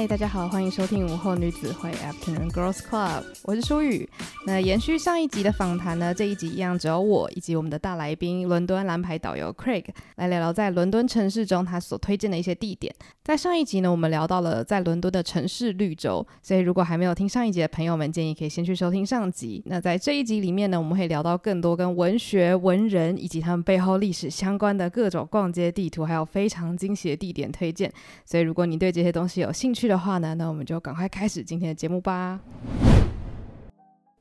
[0.00, 4.08] 嗨大家好，欢迎收听午后女子会 Afternoon Girls Club，我是舒雨。
[4.46, 9.84] 那延续上一集的访谈呢，这一集一样只有我以及我们的大来宾伦敦蓝牌导游 Craig
[10.16, 12.94] 来聊聊在伦敦城市中他所推荐的一些地点。
[13.22, 19.62] 在上一集呢，我们聊到了在伦敦的城市绿洲，所以如果还没有听上一集的朋友们，建议可以先去收听上集。
[19.66, 27.92] 那在这一集里面呢，我们会聊到更多跟文学、文人以及他们背后历史相关的各种逛街地图，还有非常惊喜的地点推荐。
[28.24, 32.40] 所以如果你对这些东西有兴趣的话呢，那我们就赶快开始今天的节目吧。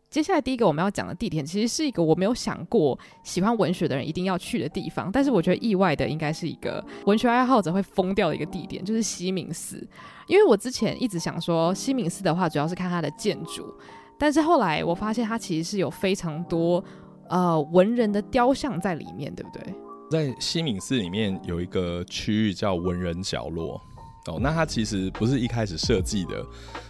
[0.10, 9.88] 接下来第一个我们要讲的地点，其实是一个我没有想过喜欢文学的人一定要去的地方，但是我觉得意外的应该是一个文学爱好者会疯掉的一个地点，就是西敏寺。
[10.26, 13.72] 因为我之前一直想说西敏寺的话，主要是看它的建筑，
[14.18, 16.84] 但是后来我发现它其实是有非常多
[17.30, 19.64] 呃文人的雕像在里面，对不对？
[20.10, 23.80] 在西敏寺里面有一个区域叫文人角落。
[24.26, 26.46] 哦，那它其实不是一开始设计的，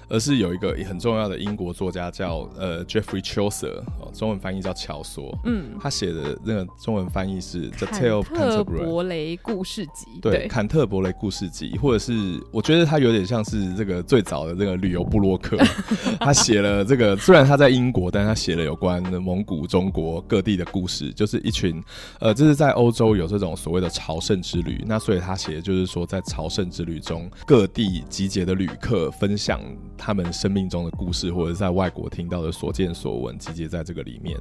[0.10, 12.14] 而是有一个很重要的英国作家叫呃 Geoffrey Chaucer，哦，中文翻译叫乔索，嗯，他写的那个中文翻译是 The Tale of Canterbury，特伯雷故事集，对，坎特伯雷故事集，或者是
[12.52, 15.58] 我觉得他有点像是这个最早的这个旅游布洛克，
[16.20, 21.82] 他写了这个，虽然他在英国，但他写了有关蒙古、中国各地的故事，就是一群
[22.20, 29.60] 呃，这是在欧洲有这种所谓的朝圣之旅，那所以他写的就是说在朝圣之旅中各地集结的旅客分享
[30.00, 34.40] 他们生命中的故事，或者在外国听到的所见所闻，集结在这个里面。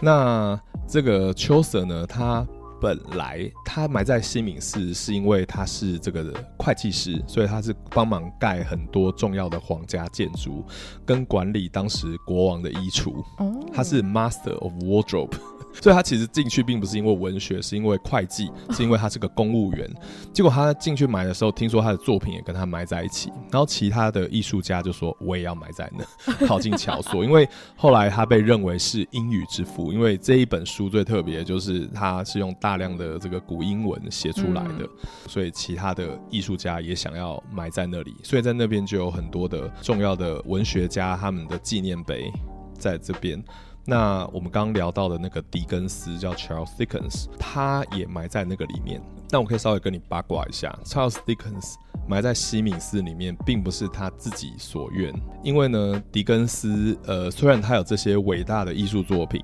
[0.00, 2.46] 那这个 Chaucer 呢，他
[2.80, 10.62] 本来他埋在西敏寺，是因为他是这个会计师，所以他是帮忙盖很多重要的皇家建筑，
[11.04, 13.24] 跟管理当时国王的衣橱。
[13.72, 15.32] 他是 Master of Wardrobe。
[15.80, 19.88] 所以他其实进去并不是因为文学，是因为会计， 是因为他是个公务员。
[20.32, 23.30] 结果他进去买的时候，听说他的作品也跟他埋在一起。
[23.50, 26.04] 然后其他的艺术家就说：“我也要埋在那，
[26.46, 34.88] 靠近乔索。”因为后来他被认为是英语之父，因为这一本书最特别就是他是用大量的这个古英文写出来的，
[35.28, 38.14] 所以其他的艺术家也想要埋在那里。
[38.22, 42.30] 所以在那边就有很多的重要的文学家他们的纪念碑
[42.78, 43.42] 在这边。
[43.88, 49.00] 那我们刚刚聊到的那个狄更斯叫 Charles Dickens，他也埋在那个里面。
[49.30, 51.74] 那我可以稍微跟你八卦一下，Charles Dickens
[52.08, 55.14] 埋在西敏寺里面，并不是他自己所愿。
[55.42, 59.40] 因为呢，狄更斯呃，虽然他有这些伟大的艺术作品，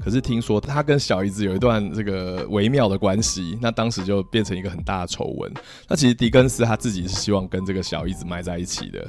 [0.00, 5.52] 可是听说他跟小姨子有一段这个微妙的关系，那当时就变成一个很大的丑闻。
[5.88, 9.04] 那其实狄更斯他自己是希望跟这个小姨子埋在一起的。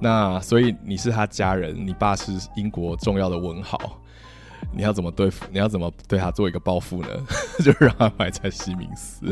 [0.00, 3.78] 那所以你是他家人，你爸是英国重要的文豪。
[4.72, 5.44] 你要怎么对付？
[5.52, 7.08] 你要怎么对他做一个报复呢？
[7.64, 9.26] 就让他埋在西敏寺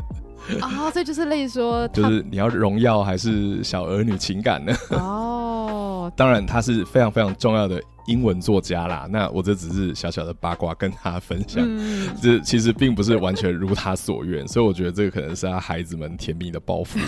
[0.61, 4.75] 啊，这就是类说， 就是你要荣耀还是小儿女情感呢？
[4.91, 7.81] 哦， 当然它是非常非常重要的。
[8.07, 16.99] 英文作家啦，那我这只是小小的八卦跟他分享，嗯、这其实并不是完全如他所愿，所以我觉得这个可能是他孩子们甜蜜的报复，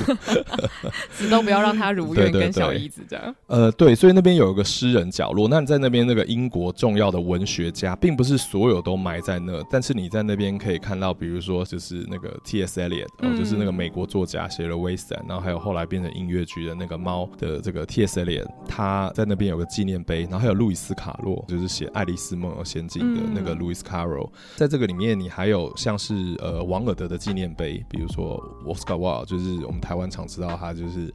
[1.12, 3.34] 始终不要让他如愿跟小姨子这样。
[3.48, 12.80] 呃，对，所以那边有一个诗人角落，那你在那边那个英国重要的文学家，并不是所有都埋在那，但是你在那边可以看到，比如说就是那个 T.S.
[12.80, 18.20] Eliot，、嗯、就是那个美国作家写了《Wasteland》，然后还有后来变成音乐剧的那个猫的这个 T.S.
[18.20, 20.83] Eliot，他在那边有个纪念碑，然后还有路易斯。
[20.84, 31.12] 斯卡洛就是写《爱丽丝梦游仙境》的那个 louis caro，在这个里面，你还有像是呃王尔德的纪念碑，比如说 Oscar Wilde，就是我们台湾常知道他就是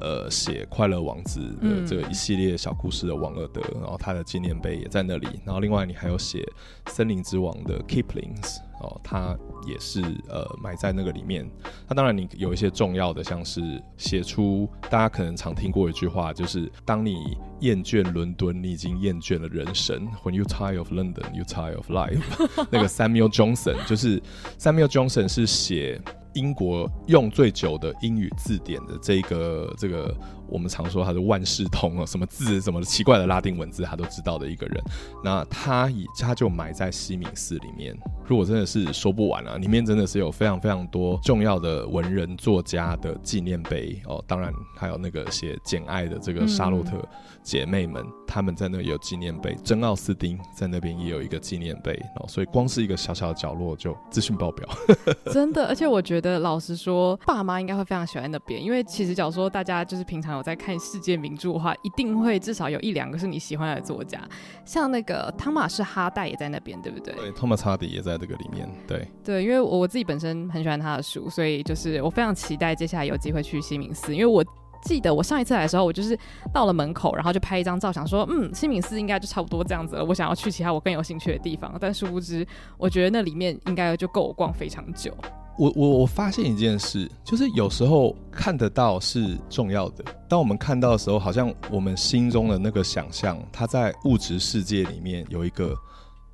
[0.00, 5.28] 呃写《快乐王子》的这个一系列小故事的王尔德，然后他的纪念碑也在那里。
[5.44, 6.40] 然后另外你还有写
[6.90, 8.69] 《森林之王》的 Kipling。
[8.80, 9.36] 哦，他
[9.66, 11.48] 也是呃埋在那个里面。
[11.88, 20.08] 那当然，你有一些重要的，像是写出大家可能常听过一句话，就是当你厌倦伦敦，你已经厌倦了人生。
[20.22, 22.22] When you tire of London, you tire of life。
[22.70, 24.20] 那个 Samuel Johnson 就是
[24.58, 26.00] Samuel Johnson 是写
[26.34, 30.16] 英国用最久的英语字典的这个这个。
[30.50, 34.82] 我们常说他是万事通哦，什么字、什么奇怪的拉丁文字他都知道的一个人。
[35.22, 37.96] 那他以他就埋在西敏寺里面。
[38.26, 44.22] 如果真的是说不完啊，里面真的是有非常非常多重要的文人作家的纪念碑哦。
[44.26, 46.96] 当然还有那个写《简爱》的这个莎洛特
[47.42, 48.12] 姐妹们，嗯、
[48.42, 49.56] 们在那有纪念碑。
[49.64, 52.26] 珍奥斯汀在那边也有一个纪念碑哦。
[52.28, 54.68] 所以光是一个小小的角落就资讯爆表。
[55.32, 60.39] 真的，而且我觉得老实说，爸妈应该会非常喜欢那边，因为其实假如说大家就是平常。
[60.42, 64.20] 在看世界名著的话，一定会至少有一两个是你喜欢的作家，
[64.64, 67.14] 像那个汤马士哈代也在那边，对不对？
[67.14, 68.68] 对，汤马士哈代也在这个里面。
[68.86, 74.44] 对对，因为我我自己本身很喜欢他的书，所以就是我非常期待接下来有机会去西敏寺，因为我
[74.82, 76.18] 记得我上一次来的时候，我就是
[76.52, 80.04] 到了门口，然后就拍一张照，想说嗯，西敏寺应该就差不多这样子了。
[80.04, 82.46] 我想要去其他我更有兴趣的地方，但殊不知，
[82.78, 85.14] 我觉得那里面应该就够我逛非常久。
[85.58, 90.04] 我我我发现一件事，就是有时候看得到是重要的。
[90.28, 95.74] 当我们看到的时候，好像我们心中的那个想象，它在物质世界里面有一个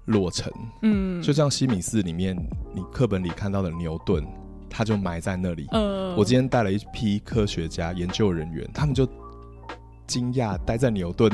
[0.05, 0.53] 落成。
[0.83, 2.37] 嗯，就像西敏寺里面，
[2.75, 4.25] 你课本里看到的牛顿，
[4.71, 5.67] 他就埋在那里。
[5.73, 9.09] 嗯，我今天带了一批科学家、研究人员，他们就。
[10.07, 11.31] 惊讶，待在牛顿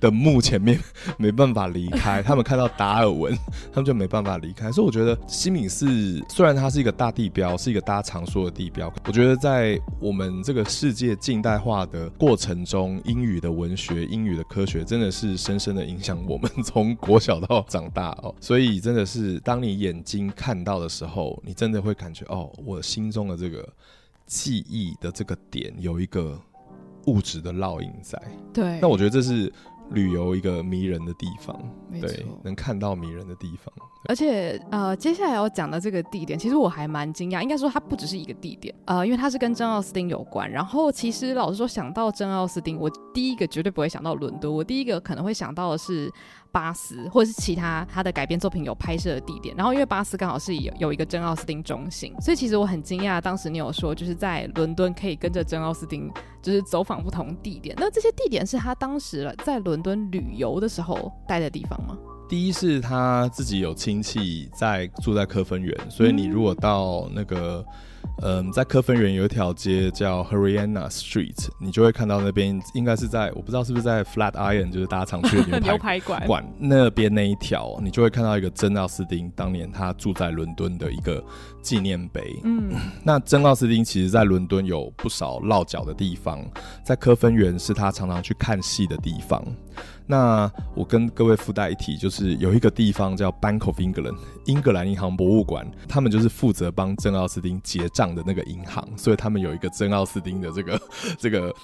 [0.00, 0.78] 的墓前面，
[1.18, 2.22] 没办法离开。
[2.22, 3.36] 他们看到达尔文，
[3.72, 4.70] 他们就没办法离开。
[4.70, 18.34] 所以我觉得西敏寺虽然它是一个大地标，是一个大家常说的地标，我觉得在我们这个世界近代化的过程中，英语的文学、英语的科学，真的是深深的影响我们，从国小到长大哦。
[18.40, 23.68] 所以真的是，当你眼睛看到的时候，你真的会感觉哦，我心中的这个
[24.26, 26.40] 记忆的这个点有一个。
[27.06, 28.20] 物质的烙印在，
[28.52, 29.52] 对，那我觉得这是
[29.90, 31.58] 旅游一个迷人的地方，
[32.00, 33.72] 对，能看到迷人的地方。
[34.08, 40.50] 而且，呃，接下来要讲的这个地点，其实我还蛮惊讶，应该说它不只是一个地点，呃，因为它是跟真奥斯汀有关。
[40.50, 46.10] 然后，其实老实说，想到真奥斯汀，我第一个绝对不会想到伦敦，我第一个可能会想到的是。
[46.52, 56.08] 巴斯或者是其他他的改编作品有拍摄的地点，然后因为巴斯刚好是有有一个珍奥斯汀中心，所以其实我很惊讶，当时你有说就是在伦敦可以跟着珍奥斯汀
[56.42, 61.96] 就是走访不同地点，那这些地点是他当时在伦敦旅游的时候待的地方吗？
[62.28, 67.64] 第一是他自己有亲戚在住在科芬园，所以你如果到那个。
[68.52, 81.22] 在科芬园有一条街叫 Haryana Street，你就会看到那边应该是在我不知道是不是在 Flatiron，就是大家常去的牛排 牛排馆馆那边那一条，你就会看到一个珍奥斯汀当年他住在伦敦的一个
[81.62, 82.22] 纪念碑。
[82.44, 82.70] 嗯，
[83.02, 86.44] 那珍奥斯汀其实在伦敦有不少落脚的地方，
[86.84, 89.42] 在科芬园是他常常去看戏的地方。
[90.06, 94.16] 那我跟各位附带一提，就是有一个地方叫 Bank of England，
[94.46, 100.80] 英格兰银行博物馆，他们就是负责帮珍奥斯汀结账的那个银行，所以他们有一个珍奥斯汀的这个
[101.18, 101.54] 这个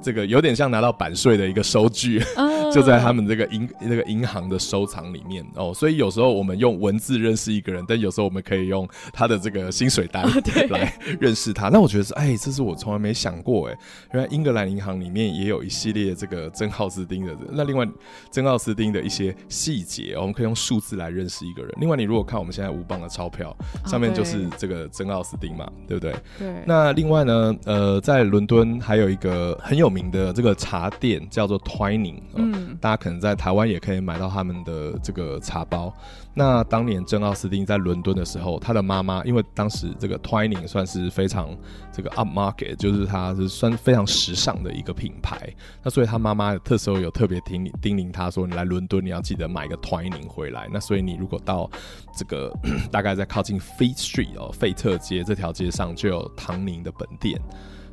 [0.00, 5.72] 这个有点像拿到版税的一个收据，uh、 就在他们这个银那个银行的收藏里面哦。
[5.74, 10.24] 所以有时候我们用文字认识一个人，但有时候我们可以用他的这个薪水单
[10.70, 11.68] 来认识他。
[11.68, 13.78] 那我觉得是，哎，这是我从来没想过，哎，
[14.12, 17.36] 原来英格兰银行里面也有一系列这个珍奥斯汀的。
[17.50, 17.86] 那另外。
[18.30, 21.72] 珍奥斯汀的一些细节，我们可以用数字来认识一个人。
[21.80, 23.56] 另外，你如果看我们现在五磅的钞票，
[23.86, 26.14] 上面就是这个珍奥斯汀嘛，对不对？
[26.38, 26.62] 对。
[26.66, 35.92] 那另外呢，呃，在伦敦还有一个很有名的这个茶店叫做 Twining，嗯，大家可能在台湾也可以买到他们的这个茶包。
[36.38, 41.48] 那当年珍奥斯汀在伦敦的时候，他的妈妈因为当时这个 Twining 算是非常
[41.92, 45.52] 这个 upmarket，就是他是算非常时尚的一个品牌。
[45.82, 51.68] 那所以他妈妈特时候有特别叮叮咛他说：“你来伦敦，你要记得买个 Twining 回来。”那所以你如果到
[52.16, 52.56] 这个
[52.92, 57.36] 大概在靠近 Fleet Street 哦，费特街这条街上就有唐宁的本店。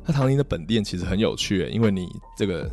[0.08, 2.70] 那唐宁的本店其实很有趣，因为你这个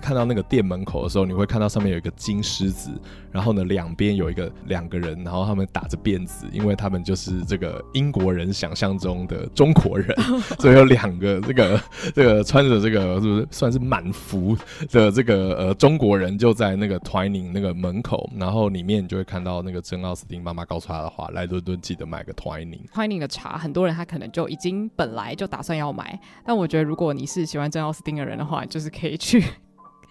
[0.00, 2.92] 看到那个店门口的时候，你会看到上面有一个金狮子，
[3.36, 10.16] 然后呢两边有一个两个人，然后他们打着辫子，因为他们就是这个英国人想象中的中国人，
[10.58, 11.78] 所以有两个这个
[12.14, 14.56] 这个穿着这个是不是算是满服
[14.90, 22.88] 的这个呃中国人就在那个 Twining 那个门口，然后里面你就会看到那个珍奥斯汀妈妈告诉他的话：来伦敦记得买个 Twining。
[22.94, 26.86] Twining 的茶，很多人他可能就已经本来就打算要买，但我觉得。
[26.86, 29.42] 如果你是喜欢珍奥斯汀的人的话，就是可以去，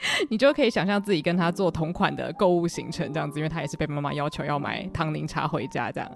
[0.29, 6.11] 你就可以想象自己跟他做同款的购物行程这样子，因为他也是被妈妈要求要买唐宁茶回家这样。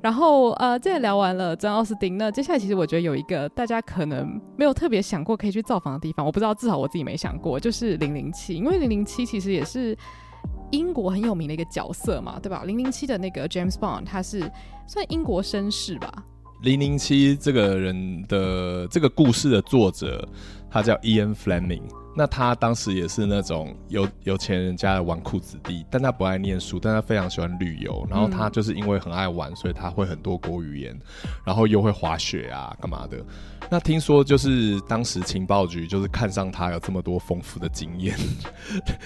[0.00, 9.96] 然后呃，这聊完了珍奥斯汀，那接下来其实我觉得有一个大家可能没有特别想过可以去造访的地方，我不知道，至少我自己没想过，就是 零零七，因为零零七其实也是
[10.72, 12.64] 英国很有名的一个角色嘛，对吧？
[12.66, 14.40] 零零七的那个 James Bond，他是
[14.88, 16.12] 算英国绅士吧？
[16.62, 20.28] 零零七这个人的这个故事的作者，
[20.68, 22.01] 他叫 Ian Fleming。
[22.14, 28.06] 那他当时也是那种有有钱人家的纨绔子弟，但他不爱念书，但他非常喜欢旅游。
[28.10, 30.98] 然后他就是因为很爱玩，所以他会很多国语言，
[31.44, 33.16] 然后又会滑雪啊，干嘛的。
[33.70, 38.14] 那听说就是当时情报局就是看上他有这么多丰富的经验，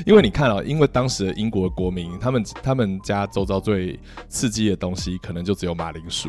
[0.05, 3.97] 因为你看啊，因为当时的英国国民，他们他们家周遭最
[4.29, 6.29] 刺激的东西可能就只有马铃薯，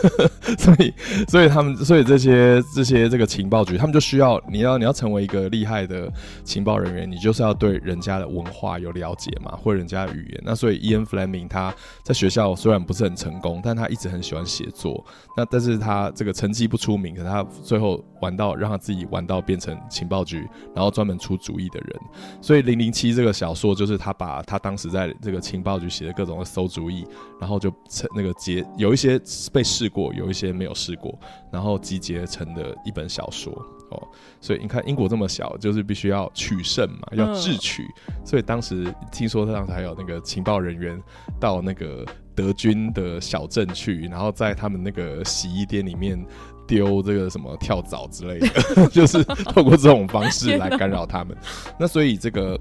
[0.58, 0.94] 所以
[1.28, 6.05] 所以他们所以这些这些这个情报局，他们就需要你要你要成为一个厉害的
[6.44, 10.42] 情报人员，你就是要对人家的文化有了解嘛，或人家的语言。
[10.44, 15.04] 那所以 Ian Fleming 他在学校虽然不是很成功，但他一直很喜欢写作。
[15.36, 17.44] 那但是他这个成绩不出名，可是他。
[17.62, 22.00] 最后玩到让他自己玩到变成情报局，然后专门出主意的人。
[22.40, 27.04] 所以《零零七》这个小说就是他把他当时在这个情报局写的各种的馊主意，
[27.40, 29.20] 然后就成那个结，有一些
[29.52, 31.18] 被试过，有一些没有试过，
[31.50, 33.52] 然后集结成的一本小说
[33.90, 34.08] 哦。
[34.40, 37.82] 所以你看英国这么小，就是必须要取胜嘛，要智取。
[38.24, 41.00] 所以当时听说他当时还有那个情报人员
[41.40, 46.24] 到那个德军的小镇去，然后在他们那个洗衣店里面。
[46.68, 51.32] 丢这个什么跳蚤之类的， 就是透过这种方式来干扰他们。
[51.78, 52.58] 那所以这个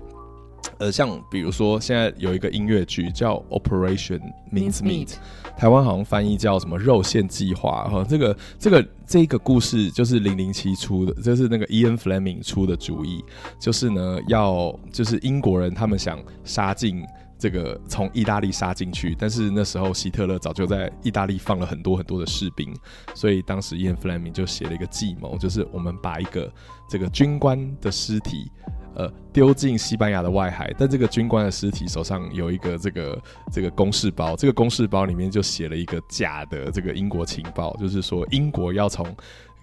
[0.77, 5.15] 呃，像比如说现在有一个音乐剧叫 Operation Mincemeat，
[5.57, 8.05] 台湾好像翻译叫什么肉馅计划哈。
[8.07, 13.23] 这个这个这个故事就是零零七出的，就是那个 Ian Fleming 出的主意，
[13.59, 17.05] 就是呢要就是英国人他们想杀进。
[17.37, 22.73] 这个从意大利杀进去，但是那时候希特勒早就在意大利放了很多很多的士兵，
[23.13, 26.51] 所以当时 enfleming 就写了一个计谋，就是我们把一个
[26.89, 28.49] 这个军官的尸体，
[28.95, 33.21] 呃，丢进西班牙的外海，但这个军官的尸体手上有一个这个
[33.51, 39.05] 这个公事包，这个公事包里面就写了一个假的这个英国情报，就是说英国要从。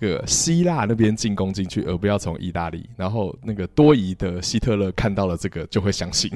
[0.06, 2.85] 个希腊那边进攻进去，而不要从意大利。
[2.97, 6.28] 然后那个多疑的希特勒看到了这个，就会相信。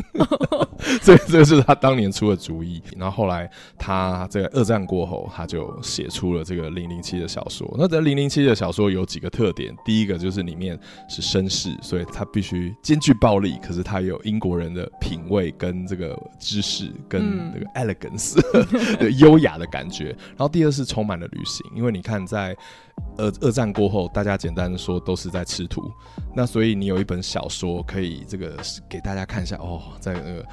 [1.02, 2.80] 所 以 这个是他当年出的主意。
[2.96, 7.74] 然后后来他这个二战过后，他就写出了这个零零七的小说。
[7.76, 18.38] 那这零零七的小说有几个特点，第一个就是里面是绅士，所以他必须兼具暴力，可是他有英国人的品味跟这个知识跟那个 elegance，
[19.18, 20.06] 优雅的感觉。
[20.06, 22.56] 然后第二是充满了旅行，因为你看在。
[23.18, 25.90] 二二战过后，大家简单的说都是在吃土，
[26.34, 28.54] 那所以你有一本小说可以这个
[28.86, 30.44] 给大家看一下哦，在那个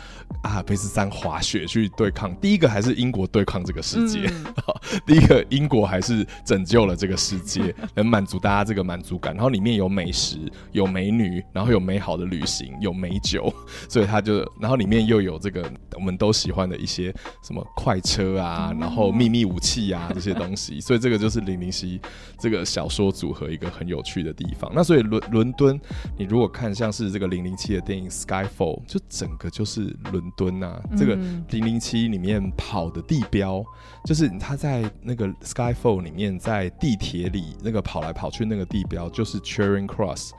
[0.43, 9.33] 阿尔卑斯山滑雪去对抗，第一个还是英国对抗这个世界， 嗯、第一个英国还是拯救了这个世界，能满足大家这个满足感。
[9.33, 10.37] 然后里面有美食，
[10.71, 13.53] 有美女，然后有美好的旅行，有美酒，
[13.89, 21.99] 所以他就然后里面又有这个我们都喜欢的一些什么快车啊，然后秘密武器啊这些东西，所以这个就是零零七。
[22.39, 25.79] 这个小说组合一个很有趣的地方，那所以伦伦敦，
[26.15, 30.81] 你如果看像是这个零零七的电影《Skyfall》，就整个就是伦敦呐、啊。
[30.91, 31.15] 嗯、这个
[31.49, 33.63] 零零七里面跑的地标，
[34.05, 40.31] 就是他在那个《Skyfall》里面在地铁里那个跑来跑去那个地标，就是 Charing Cross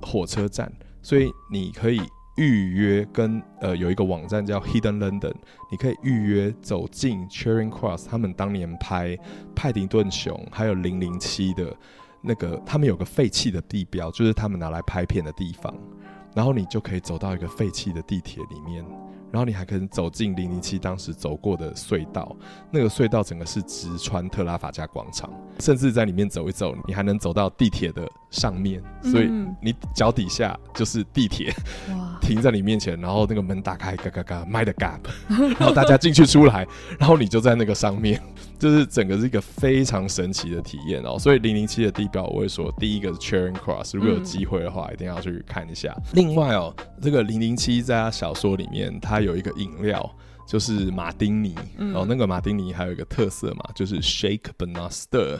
[0.00, 0.72] 火车站，
[1.02, 2.00] 所以你可以。
[2.38, 5.32] 预约跟呃有一个网站叫 Hidden London，
[5.70, 9.16] 你可以预约走进 Charing Cross，他们当年拍
[9.54, 11.74] 派迪顿熊还有零零七的
[12.26, 15.72] 那个，他们有个废弃的地标，就是他们拿来拍片的地方，
[16.34, 18.84] 然后你就可以走到一个废弃的地铁里面。
[19.32, 22.34] 然后你还可以走进零零七当时走过的隧道，
[22.70, 25.28] 那个隧道整个是直穿特拉法加广场，
[25.58, 29.28] 甚至在里面走一走，你还能走到地铁的上面，所以
[29.60, 31.52] 你脚底下就是地铁，
[32.22, 35.00] 停在你面前，然后那个门打开，嘎嘎嘎，Mind the Gap，
[35.58, 36.66] 然后大家进去出来，
[36.98, 38.22] 然后你就在那个上面。
[38.58, 45.94] 就是整个是一个非常神奇的体验哦，所以零零七的地标我会说，第一个是 Charing Cross，如果有机会的话，一定要去看一下。
[46.14, 50.10] 另外哦，这个零零七在他小说里面，他有一个饮料。
[50.46, 55.38] 就是马丁尼，然后那个马丁尼还有一个特色嘛，就是 shake but not stir，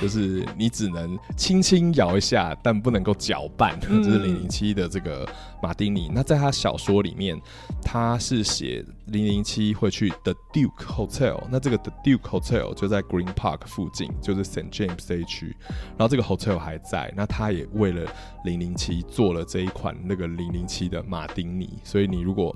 [0.00, 3.78] 就是你只能轻轻摇一下，但不能够搅拌。
[3.80, 5.28] 这是零零七的这个
[5.62, 6.10] 马丁尼。
[6.12, 7.40] 那在他小说里面，
[7.82, 15.56] 他是写零零七会去 The Duke Hotel，那这个 The Duke Hotel 就在 Green Park 附近，就是 St James 这一区。
[15.96, 18.10] 然后这个 hotel 还在，那他也为了
[18.44, 21.78] 零零七做了这一款那个零零七的马丁尼。
[21.84, 22.54] 所以你如果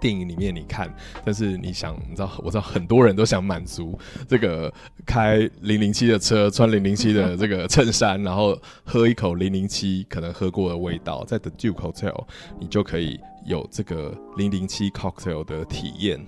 [0.00, 0.92] 电影里面你看，
[1.24, 3.98] 但是你想，你知道，我知道很多人都想满足
[4.28, 4.72] 这个
[5.04, 12.24] 开零零七的车，穿零零七的这个衬衫，然后喝一口零零七可能喝过的味道，在 The Duke Hotel
[12.60, 16.24] 你就可以有这个零零七 cocktail 的体验。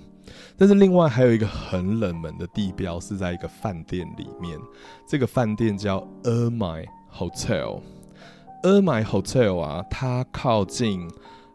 [0.56, 4.58] 但是另外还有一个很冷门的地标是在一个饭店里面，
[5.06, 7.80] 这个饭店叫 Ermine Hotel。
[8.62, 11.08] Ermine Hotel 啊，它靠近。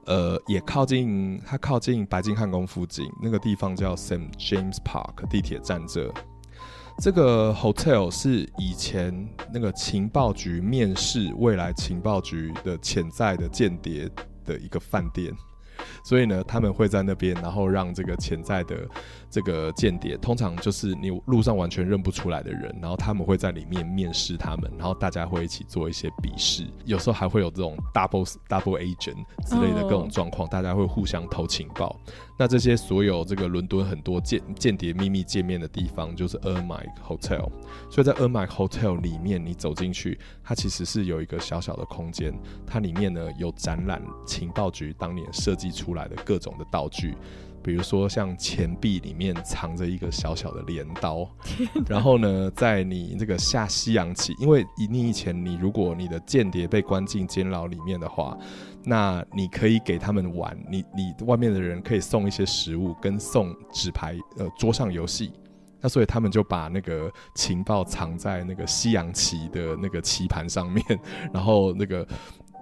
[0.05, 6.13] 呃，也靠近，它靠近白金汉宫附近那个地方叫 s a m James Park 地铁站这。
[6.99, 14.09] 这个 hotel 是以前那个情报局面试未来情报局的潜在的间谍
[14.45, 15.33] 的一个饭店。
[16.03, 18.87] 所以呢，他们会在那边，然后让这个潜在的
[19.33, 30.51] 这个间谍，通常就是你路上完全认不出来的人，然后他们会在里面面试他们，然后大家会一起做一些笔试，有时候还会有这种 double double agent 之类的各种状况，oh.
[30.51, 31.99] 大家会互相偷情报。
[32.37, 37.49] 那这些所有这个伦敦很多间间谍秘密见面的地方，就是 Ermine Hotel。
[37.89, 42.31] 所以在 Ermine Hotel 里面，你走进去，它其实是有一个小小的空间，
[42.67, 47.15] 它里面呢有展览情报局当年设计出来的各种的道具。
[47.63, 51.27] 比如说，像钱币里面藏着一个小小的镰刀，
[51.87, 58.37] 然后呢，在你这个下西洋棋，因为你以前你如果你的间谍被关进监牢里面的话，
[58.83, 65.31] 那你可以给他们玩，你你外面的人可以送一些食物跟送纸牌，呃，桌上游戏，
[65.79, 70.83] 那所以他们就把那个情报藏在那个西洋棋的那个棋盘上面，
[71.33, 72.05] 然后那个。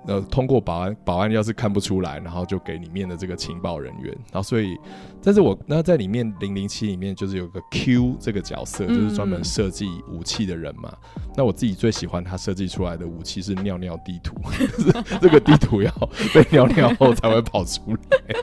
[0.07, 4.11] 呃，通过保安，保安要是看不出来，然后就给里面的这个情报人员。
[4.31, 4.75] 然后所以，
[5.23, 10.91] 但是我那在里面零零七里面就是有个 Q 这个角色，就是专门设计武器的人嘛。
[11.35, 14.35] 那我自己最喜欢他设计出来的武器是尿尿地图，
[15.21, 15.91] 这个地图要
[16.33, 18.35] 被尿尿后才会跑出来。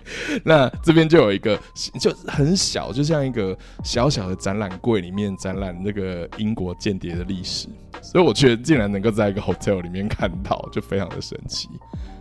[0.44, 1.58] 那这边就有一个，
[2.00, 7.68] 就很小，就像一个小小的展览柜里面展览那个英国间谍的历史。
[8.02, 11.68] 所以我觉得竟然能够在一个 hotel 里面看到，就非常的神奇。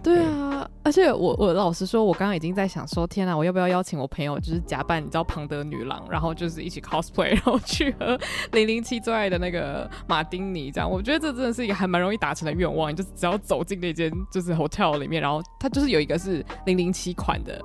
[0.03, 8.17] 对啊，对而且我我老实说，我刚刚已经在想说，天啊，我要不要邀请我朋友，就是假扮你知道庞德女郎，然后就是一起 cosplay，然后去喝
[8.53, 10.89] 零零七最爱的那个马丁尼，这样。
[10.89, 17.61] 我觉得这真的是一个还蛮容易达成的愿望，你就只要走进那间就是 hotel 里面，然后它就是有一个是零零七款的。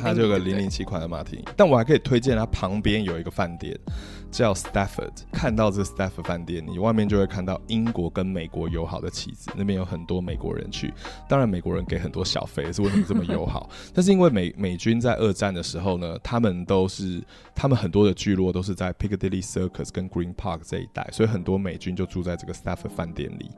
[0.00, 3.76] 它就有个零零七款的马丁尼，但我还可以推荐它旁边有一个饭店
[4.32, 5.12] 叫 Stafford。
[5.30, 10.92] 看到这 Stafford 饭店，你外面就会看到英国跟美国友好的旗子，那边有很多美国人去。
[11.28, 13.68] 当然，美国人给很多小费，是为什么这么友好？
[13.94, 17.22] 但是因为美美军在二战的时候呢，他们都是
[17.54, 23.50] 他们很多的聚落都是在 Piccadilly Circus 跟 Green Park 这一带，所以很多美军就住在这个 Stafford 饭店里。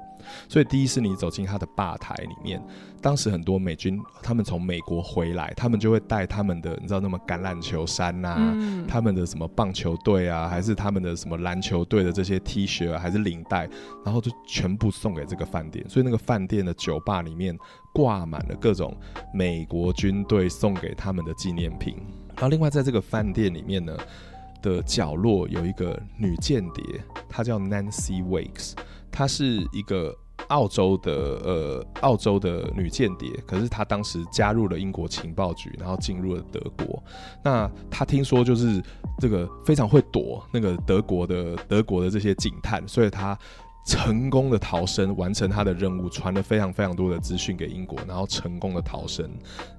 [0.48, 2.62] 所以第一是你走进他的吧台里面，
[3.00, 13.68] 当时很多美军他们从美国回来，他们就会带他们的你知道那么橄榄球衫呐、啊，嗯、他们的什么棒球队啊，还是他们的什么篮球队的这些 T 恤啊，还是领带，
[14.04, 15.88] 然后就全部送给这个饭店。
[15.88, 17.56] 所以那个饭店的酒吧里面
[17.92, 18.96] 挂满了各种
[19.32, 21.96] 美国军队送给他们的纪念品。
[22.34, 23.96] 然后另外在这个饭店里面呢
[24.60, 26.84] 的角落有一个女间谍，
[27.28, 28.72] 她叫 Nancy Wakes。
[29.14, 30.12] 她是一个
[30.48, 37.00] 澳洲的呃澳洲的女间谍，可是她当时加入了英国情报局，然后进入了德国。
[37.44, 38.82] 那她听说就是
[39.20, 43.38] 这个非常会躲那个德国的德国的这些警探，所以她
[43.84, 49.26] 成功的逃生，完成他的任务，传了非常非常多的资讯给英国，然后成功的逃生。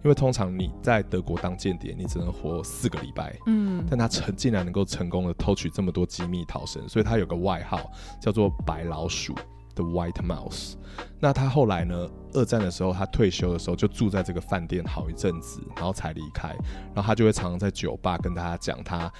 [0.04, 7.92] 因为通常你在德国当间谍，你只能活四个礼拜，嗯，但他成竟然能够成功的偷取这么多机密逃生，所以他有个外号
[8.22, 9.34] 叫做白老鼠
[9.74, 10.76] 的 White Mouse。
[11.20, 16.50] 那他后来呢，二战的时候他退休的时候就住在这个饭店好一阵子，然后才离开。
[16.94, 19.12] 然后他就会常常在酒吧跟大家讲她。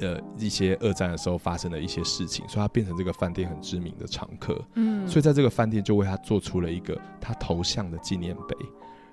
[0.00, 4.62] 呃，一些二战的时候发生的一些事情，所以他变成这个饭店很知名的常客。
[4.74, 8.56] 嗯，所以在这个饭店就为他做出了一个他头像的纪念碑。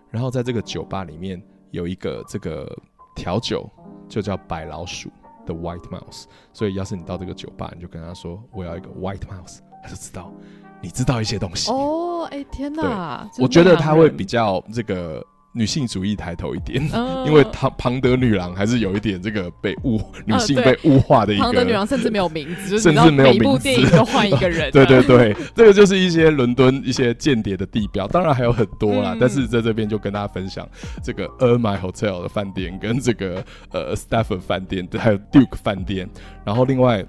[0.10, 1.42] 然后在这个酒吧里面
[1.72, 2.70] 有一个这个
[3.16, 3.70] 调酒，
[4.10, 5.10] 就叫白老鼠
[5.46, 6.26] 的 White Mouse。
[6.52, 10.34] 所以要是你到这个酒吧，你就跟他说我要一个 White Mouse，他就知道
[10.82, 11.72] 你知道一些东西。
[11.72, 13.30] 哦，哎、欸、天哪！
[13.40, 15.26] 我觉得他会比较这个。
[15.54, 21.44] 女性主义抬头一点，呃、 因为庞庞德女郎还是有一点这个被物女性被物化的一个。
[21.44, 24.72] 庞德女郎甚至没有名字，甚至没有名字，每部电影都换一个人。
[24.74, 29.14] 对对对，这个就是一些伦敦一些间谍的地标，当然还有很多啦。
[29.14, 30.68] 嗯、但是在这边就跟大家分享
[31.04, 36.10] 这个 Ermine Hotel 的饭店，跟这个呃 Stafford 饭店，还有 Duke 饭店。
[36.44, 37.06] 然后另外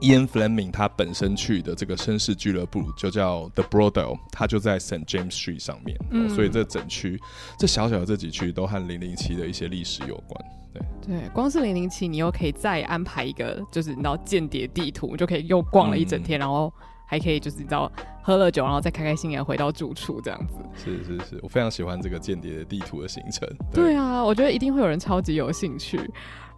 [0.00, 7.20] Ian Fleming 他本身去的这个绅士俱乐部就叫 The Brothel，他就在 St James Street 上面，嗯、所以这整区
[7.58, 10.44] 这小小的这几区都和零零七的一些历史有关。
[10.72, 16.72] 对对，光是零零七，你又可以再安排一个，就是你知道间谍地图，就可以又逛了一整天，嗯、然后
[17.06, 17.90] 还可以就是你知道
[18.22, 20.54] 喝了酒，然后再开开心心回到住处这样子。
[20.74, 23.48] 是是是，我非常喜欢这个间谍的地图的行程。
[23.72, 25.98] 对，对啊，我觉得一定会有人超级有兴趣。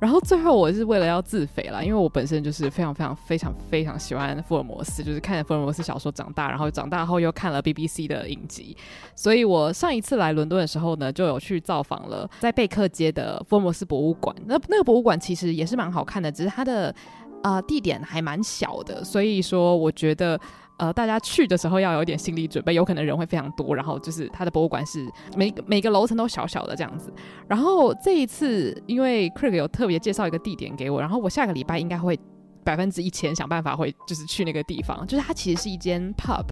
[0.00, 8.76] 然后最后我是为了要自肥啦，因为我本身就是非常非常非常非常喜欢福尔摩斯，就是看福尔摩斯小说长大，然后长大后又看了 BBC 的影集，
[9.16, 14.34] 所以我上一次来伦敦的时候呢，就有去造访了在贝克街的福尔摩斯博物馆。
[14.46, 16.94] 那那个博物馆其实也是蛮好看的，只是它的
[17.42, 20.40] 呃地点还蛮小的，所以说我觉得。
[20.78, 23.74] 呃，大家去的时候要有点心理准备，有可能人会非常多。
[23.74, 27.12] 然后就是它的博物馆是每每个楼层都小小的这样子。
[27.46, 32.18] 然后这一次，因为 Craig 有特别介绍一个地点给我，然后我下个礼拜应该会
[32.64, 35.06] 百分之一千想办法会就是去那个地方。
[35.06, 36.46] 就是它其实是一间 pub，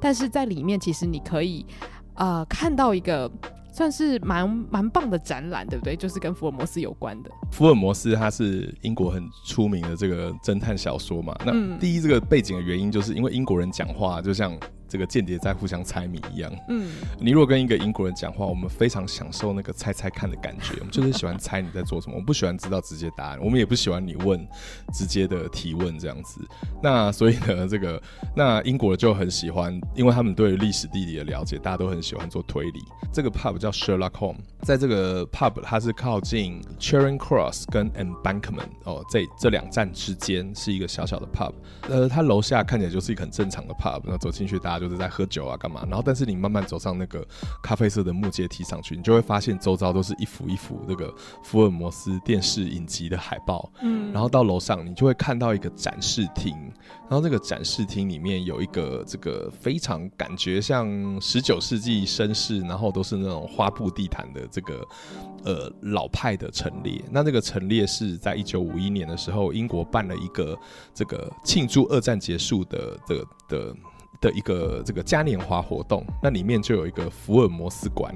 [0.00, 1.66] 但是在里面其实你可以
[2.14, 3.30] 呃看到一个。
[3.72, 5.96] 算是蛮蛮棒的展览，对不对？
[5.96, 7.30] 就是跟福尔摩斯有关的。
[7.50, 11.34] 福尔摩斯他是英国很出名的这个侦探小说嘛。
[11.44, 14.56] 那第一这个背景的原因，就是因为英国人讲话就像。
[14.92, 16.52] 这个间谍在互相猜谜一样。
[16.68, 20.74] 嗯，你如果跟一个英国人讲话，我们非常享受那个猜猜看的感觉。
[20.80, 24.46] 我们 就是喜欢猜你在做什么，我们不喜欢知道直接答案，我们也不喜欢你问
[24.92, 26.42] 直接的提问这样子。
[26.82, 28.00] 那所以呢，这个
[28.36, 32.80] 那英国人就很喜欢，因为他们对历史地理的了解，大家都很喜欢做推理。
[33.10, 41.54] 这个 pub 叫 Sherlock Holmes，在这个 pub 它是靠近 Charing Cross 跟 Embankment 哦，这这两站之间是一个小小的 pub。
[41.88, 44.81] 呃，它楼下看起来就是一个很正常的 pub，那走进去大家。
[44.82, 45.82] 就是在喝酒啊，干嘛？
[45.88, 47.24] 然后，但是你慢慢走上那个
[47.62, 51.14] 咖啡色的木阶梯上去，你就会发现周遭都是一幅一幅这个
[51.44, 53.70] 福尔摩斯电视影集的海报。
[53.80, 56.52] 嗯，然后到楼上，你就会看到一个展示厅，
[57.08, 64.84] 然后这个展示厅里面有一个这个非常感觉像十九世纪绅士，然后都是那种花布地毯的这个
[65.44, 67.00] 呃老派的陈列。
[67.08, 70.58] 那这个陈列是在一九五一年的时候，英国办了一个
[70.92, 73.16] 这个庆祝二战结束的的
[73.48, 73.62] 的。
[73.62, 73.76] 的
[74.22, 78.14] 的一个这个嘉年华活动，那里面就有一个福尔摩斯馆。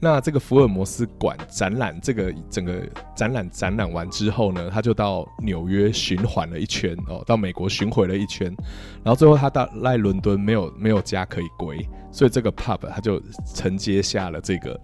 [0.00, 8.46] 那这个福尔摩斯馆展览，这个整个展览展览完之后呢，他就到纽约循环了一圈哦，到美国巡回了一圈，
[9.02, 11.78] 然后最后他到来伦敦没有没有家可以归，
[12.12, 13.20] 所以这个 pub 他就
[13.54, 14.80] 承接下了这个。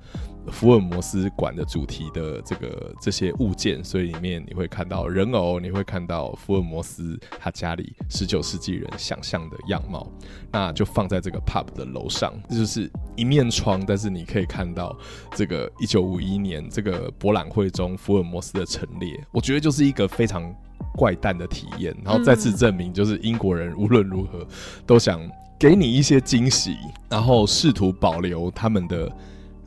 [0.53, 10.07] 福尔摩斯馆的主题的这个这些物件，所以里面你会看到人偶，你会看到福尔摩斯他家里十九世纪人想象的样貌，
[10.53, 14.97] 那就放在这个 pub 的楼上，这就是一面窗，但是你可以看到
[15.35, 20.55] 这个一九五一年这个博览会中福尔摩斯的陈列，我觉得就是一个非常
[20.97, 24.47] 怪诞的体验，然后再次证明就是英国人无论如何
[24.87, 25.21] 都想
[25.59, 26.77] 给你一些惊喜，
[27.09, 29.11] 然后试图保留他们的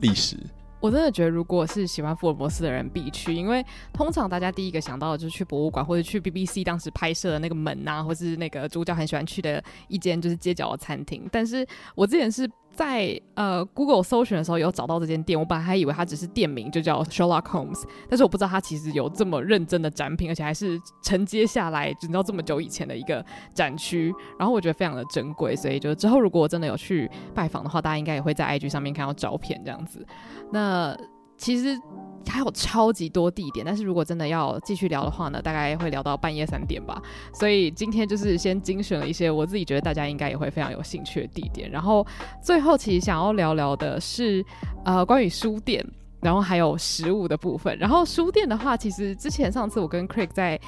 [0.00, 0.36] 历史。
[0.80, 11.28] 我真的觉得，如果是喜欢福尔摩斯的人必去，因为通常大家第一个想到的就是去博物馆或者去 BBC 当时拍摄的那个门呐、啊，或是那个主角很喜欢去的一间就是街角的餐厅。
[11.32, 30.06] 但是我之前是在呃 Google 搜寻的时候有找到这间店，我本来还以为它只是店名就叫 Sherlock Holmes，但是我不知道它其实有这么认真的展品，而且还是承接下来，你知道这么久以前的一个展区，然后我觉得非常的珍贵，所以就之后如果我真的有去拜访的话，大家应该也会在 IG 上面看到照片这样子。
[30.52, 30.96] 那
[31.38, 31.80] 其实
[32.26, 37.00] 还有超级多地点，但是如果真的要继续聊的话呢，大概会聊到半夜三点吧。
[37.32, 42.06] 所以今天就是先精选了一些我自己觉得大家应该也会非常有兴趣的地点，然后
[42.42, 44.44] 最后其实想要聊聊的是，
[44.84, 45.82] 呃，关于书店，
[46.20, 47.76] 然后还有食物的部分。
[47.78, 50.58] 然后书店的话，其实之前上次我跟 Craig 在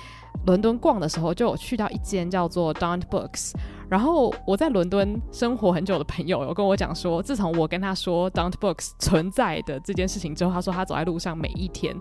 [0.46, 3.52] 伦敦逛的时候，就有去到一间叫做 Don't Books。
[3.88, 11.96] 然后我在伦敦生活很久的朋友有跟我讲说，自从我跟他说 Don't Books 存在的这件事情之后，他说他走在路上每一天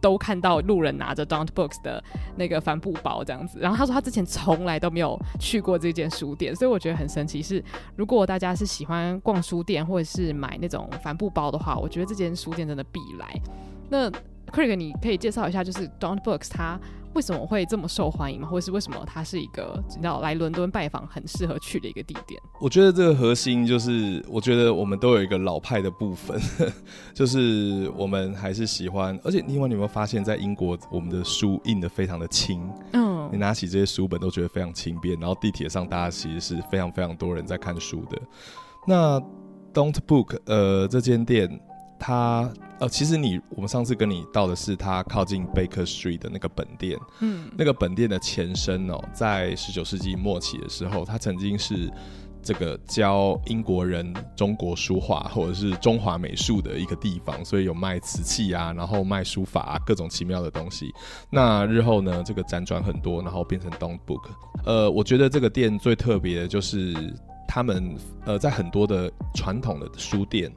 [0.00, 2.02] 都看到路人拿着 Don't Books 的
[2.36, 3.58] 那个帆布包这样子。
[3.60, 7.62] 然后他说他之前从来都没有去过这间书店，所以我觉得很神奇是，
[7.96, 13.40] 如果大家是喜欢逛书店或者是买那种帆布包的话，我觉得这间书店真的必来。
[13.88, 14.10] 那
[14.50, 16.78] Craig，你可以介绍一下，就是 Don't Books 它
[17.14, 18.48] 为什么会这么受欢迎吗？
[18.48, 22.40] 或者是为什么它是一个你知道来伦敦拜访很适合去的一个地点？
[22.60, 26.40] 我觉得这个核心就是，我觉得我们都有一个老派的部分，
[27.12, 29.18] 就是我们还是喜欢。
[29.24, 35.18] 而且另外你有没有发现，在英国我们的书印的非常的轻，嗯，你拿起这些书本都觉得非常轻便。
[35.18, 38.20] 然后地铁上大家其实是非常非常多人在看书的。
[38.86, 39.20] 那
[39.74, 41.60] Daunt Book 呃这间店。
[42.00, 51.88] 它呃，其实你我们上次跟你到的是它靠近 Baker Street 的那个本店，嗯，那个本店的前身哦，在十九世纪末期的时候，它曾经是。
[52.42, 60.90] 这个教英国人中国书画或者是中华美术的一个地方，所以有卖瓷器啊，然后卖书法啊，各种奇妙的东西。
[61.28, 64.22] 那日后呢，这个辗转很多，然后变成 Don't Book。
[64.64, 66.94] 呃，我觉得这个店最特别的就是
[67.46, 70.50] 他们呃，在很多的传统的书店。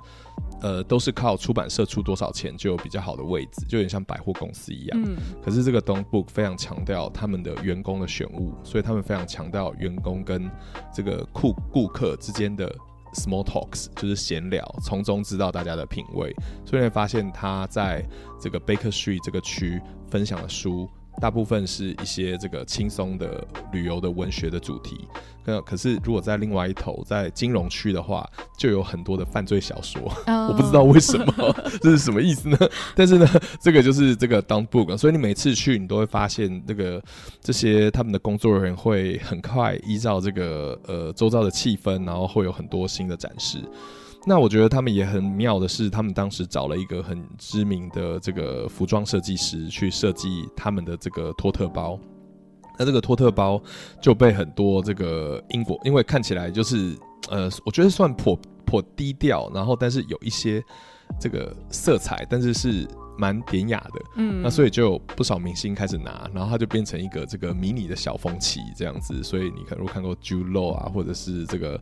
[0.64, 5.04] 呃，都是靠出版社出多少钱就有比较好的位置，就有点像百货公司一样。
[5.04, 5.18] 嗯。
[5.44, 10.50] 可是这个 Don't Book 非常强调他们的员工的选物，所以他们非常强调员工跟
[10.92, 12.74] 这个顾顾客之间的
[13.14, 16.34] small talks，就是闲聊，从中知道大家的品味。
[16.66, 18.04] 所以你会发现他在
[18.40, 20.90] 这个 Baker Street 这个区分享的书。
[21.22, 25.08] 大部分是一些这个轻松的旅游的文学的主题，
[25.46, 30.02] 可可是如果在另外一头，在金融区的话，就有很多的犯罪小说。
[30.28, 30.50] Oh.
[30.50, 32.58] 我不知道为什么， 这是什么意思呢？
[32.96, 33.28] 但是呢，
[33.62, 37.02] 这个就是这个 Don't Book，所以你每次去，你都会发现这个
[37.42, 43.60] 这些他们的工作人员会很快依照这个呃周遭的气氛，然后会有很多新的展示。
[44.26, 52.00] 那我觉得他们也很妙的是，他们当时找了一个很知名的这个服装设计师去设计他们的这个托特包。
[52.80, 53.62] 那这个托特包
[54.02, 56.98] 就被很多这个英国，因为看起来就是
[57.30, 60.64] 呃，我觉得算颇颇低调，然后但是有一些
[61.20, 62.88] 这个色彩，但是是。
[63.18, 69.24] 蛮典雅的，嗯，那所以就有不少明星开始拿，然后它就变成一个这个迷你的小风旗这样子。
[69.24, 71.80] 所以你可能看过 Jude Law 啊，或者是这个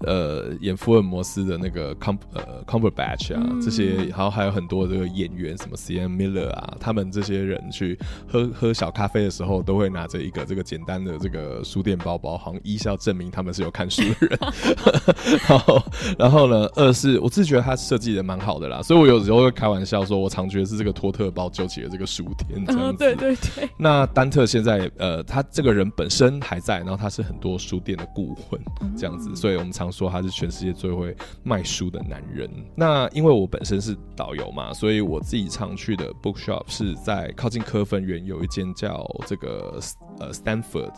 [0.00, 14.38] 呃演福尔摩斯的那个 Com 呃 Cumberbatch 啊，嗯、这些，然后还有很多这个演员，什么 Sienna Miller 啊，他们这些人去喝喝小咖啡的时候，都会拿着一个这个简单的这个书店包包，好像一是要证明他们是有看书的人。
[15.48, 15.82] 然后，
[16.18, 20.73] 然后呢，二是我自己觉得他设计的蛮好的啦，所以我有时候会开玩笑说，我常觉得是。
[20.76, 22.88] 这个托特包救起了这个书店，这样子。
[22.88, 23.68] 哦、对对对。
[23.78, 28.60] 那丹特现在呃，他这个人本身还在，然后他是很多书店的顾问，
[28.96, 32.48] 这样子，嗯、所以我们常说他是全世界最会卖书的男人。
[32.74, 39.80] 那因为我本身是导游嘛，所以我自己常去的 bookshop 是在靠近科芬园有一间叫这个
[40.18, 40.92] 呃 Stanford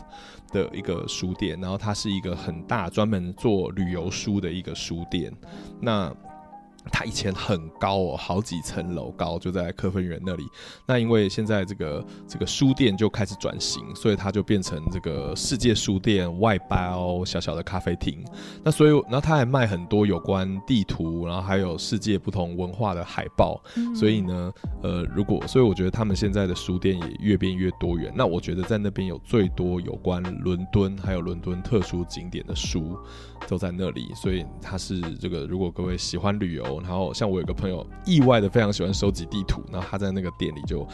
[0.51, 5.33] 的一个书店，然后它是一个很大专门做旅游书的一个书店。
[5.81, 6.13] 那
[6.91, 10.43] 它以前很高哦，好几层楼高，就在科芬园那里。
[10.85, 18.23] 那因为现在这个这个书店就开始转型，所以它就变成这个世界书店外包小小的咖啡厅。
[18.63, 23.61] 那所以，然后它还卖很多有关地图，然后还有世界不同文化的海报。
[23.75, 28.11] 嗯、所以呢，呃，如果所以我觉得他们现在的书店也越变越多元。
[28.15, 32.97] 那我觉得在那边有最多有关伦敦还有伦敦特殊景点的书
[33.47, 34.11] 都在那里。
[34.15, 36.79] 所以它是这个，如果各位喜欢旅游。
[36.81, 40.87] 然后像我有个朋友，意外的非常喜欢收集地图，然后他在那个店里就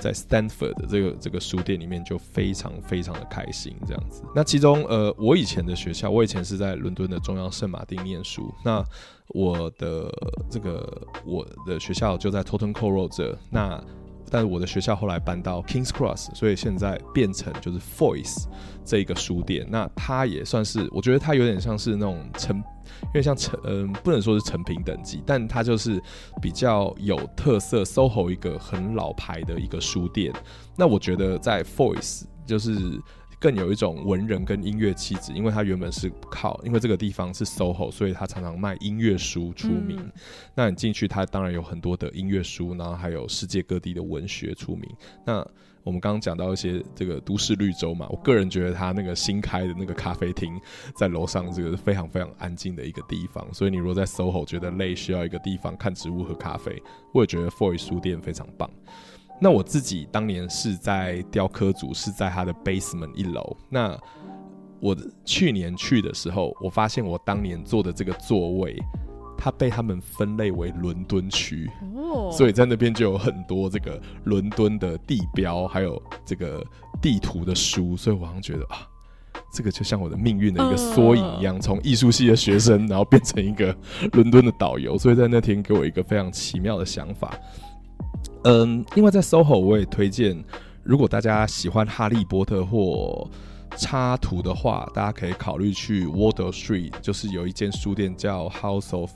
[0.00, 4.22] 在 Stanford 的这个这个书店里面就非常非常的开心这样子。
[4.34, 8.84] 那其中呃，我以前的学校，我以前是在伦敦的中央圣马丁念书，那
[9.28, 10.12] 我的
[10.50, 13.82] 这个我的学校就在 Tottenham Court 这，那。
[14.30, 18.44] 但是我的学校后来搬到 Kings Cross，所以现在变成就是 Voice
[18.84, 19.66] 这一个书店。
[19.68, 26.00] 那它也算是，我觉得它有点像是那种成，因为像成，嗯，不能说是成品等级，但它就是
[26.40, 30.32] 比较有特色，SOHO 一个很老牌的一个书店。
[30.76, 33.00] 那我觉得在 Voice 就是。
[33.40, 39.98] 更有一种文人跟音乐气质，因为他原本是靠，因为这个地方是 SOHO，所以他常常卖音乐书出名。
[39.98, 40.12] 嗯、
[40.54, 44.88] 那你进去，他当然有很多的音乐书，然后还有世界各地的文学出名。
[45.24, 45.44] 那
[45.82, 50.60] 我们刚刚讲到一些这个都市绿洲嘛，我个人觉得他那个新开的那个咖啡厅
[50.94, 53.46] 在楼上，这个非常非常安静的一个地方。
[53.54, 56.80] 所以你如果在 SOHO 觉得累，需要一个地方看植物喝咖啡，
[57.14, 58.70] 我也觉得 Foyce 书店非常棒。
[59.40, 63.56] 那我自己当年是在雕刻组，是在他的 basement 一楼。
[63.70, 63.98] 那
[64.78, 68.76] 我去年去的时候，我发现我当年坐的这个座位，
[69.38, 76.62] 它被他们分类为伦敦区，哦，所以在那边就有很多这个伦敦的地标，还有这个
[77.00, 77.96] 地图的书。
[77.96, 78.86] 所以我好像觉得啊，
[79.54, 83.74] 这个就像我的命运的一个缩影一样，从艺术系的学生，然后变成一个
[84.12, 84.98] 伦敦的导游。
[84.98, 87.34] 所以在那天给我一个非常奇妙的想法。
[88.44, 90.42] 嗯，另外在 SOHO 我也推荐，
[90.82, 93.28] 如果大家喜欢哈利波特或
[93.76, 99.10] 插图的话，大家可以考虑去 Water Street，就是有一间书店叫 House of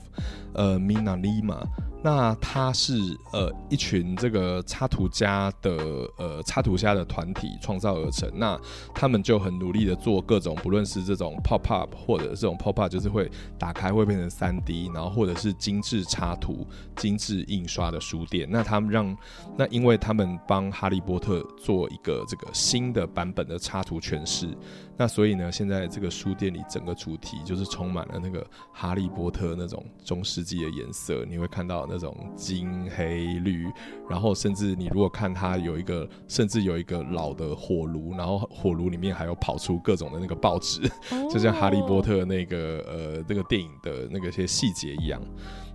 [0.52, 1.62] 呃 Minalima。
[2.04, 5.72] 那他是呃一群这个插图家的
[6.18, 8.30] 呃插图家的团体创造而成。
[8.34, 8.60] 那
[8.94, 18.46] 他们就很努力的做各种，不论是这种 pop up 或者这种 pop up 就是会打开会变成三 D，然后或者是精致插图、精致印刷的书店。
[18.50, 19.16] 那他们让
[19.56, 24.54] 那因为他们帮哈利波特做一个这个新的版本的插图诠释。
[24.96, 33.68] 那所以呢，现在这个书店里整个主题就是充满了那个哈利波特那种中世纪的颜色，你会看到那种金黑绿，
[34.10, 40.80] 然后甚至你如果看它有一个，甚至有一个老的火炉，然后火炉里面还有跑出各种的那个报纸，
[41.30, 45.22] 就像哈利波特那个呃那个电影的那个些细节一样。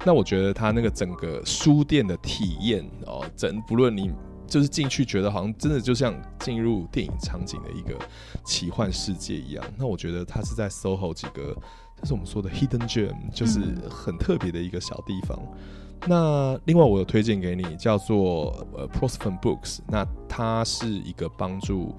[0.05, 4.12] 那我觉得它那个整个书店的体验哦，整不论你。
[4.49, 7.95] 就是进去觉得好像真的就像进入电影场景的一个
[8.43, 9.63] 奇幻世界一样。
[9.77, 11.55] 那我觉得它是在 SOHO 几个，
[12.01, 13.60] 就是我们说的 hidden gem，就是
[13.91, 15.38] 很特别的一个小地方。
[15.39, 21.95] 嗯、那另外我有推荐给你，叫做呃 Prosopon Books，那它是一个帮助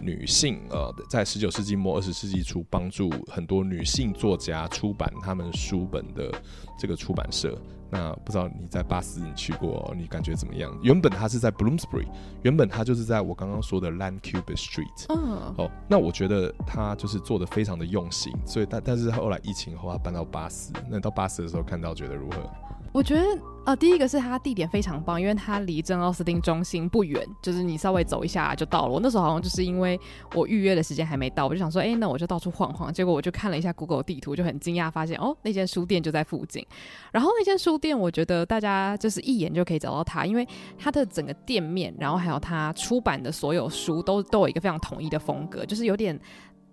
[0.00, 6.32] 女性呃在十九世纪末二十世纪初帮助很多女性作家出版他们书本的
[6.78, 7.60] 这个出版社。
[7.92, 10.72] 那不知道你在巴斯你去过，你感觉怎么样？
[10.80, 12.06] 原本它是在 Bloomsbury，
[12.42, 15.06] 原本它就是在我刚刚说的 Landcuba Street。
[15.08, 22.48] 嗯，哦，那我觉得它就是做的非常的用心，所以但但是后来疫情后它搬到巴斯，那到巴斯的时候看到觉得如何？
[22.92, 23.22] 我觉得
[23.66, 28.92] 呃，第一个是它地点非常棒，因为它离珍奥斯汀中心不远，就是你稍微走一下就到了。
[28.92, 30.00] 我那时候好像就是因为
[30.34, 32.92] 我预约的时间还没到，我就想说，哎、那我就到处晃晃。
[32.92, 36.66] 结果我就看了一下 Google 地图，就很惊讶发现，哦，那间书店就在附近。
[37.12, 46.18] 然后那间书店，我觉得大家就是一眼就可以找到它，因为它的整个店面，然后还有它出版的所有书，都都有一个非常统一的风格，就是有点。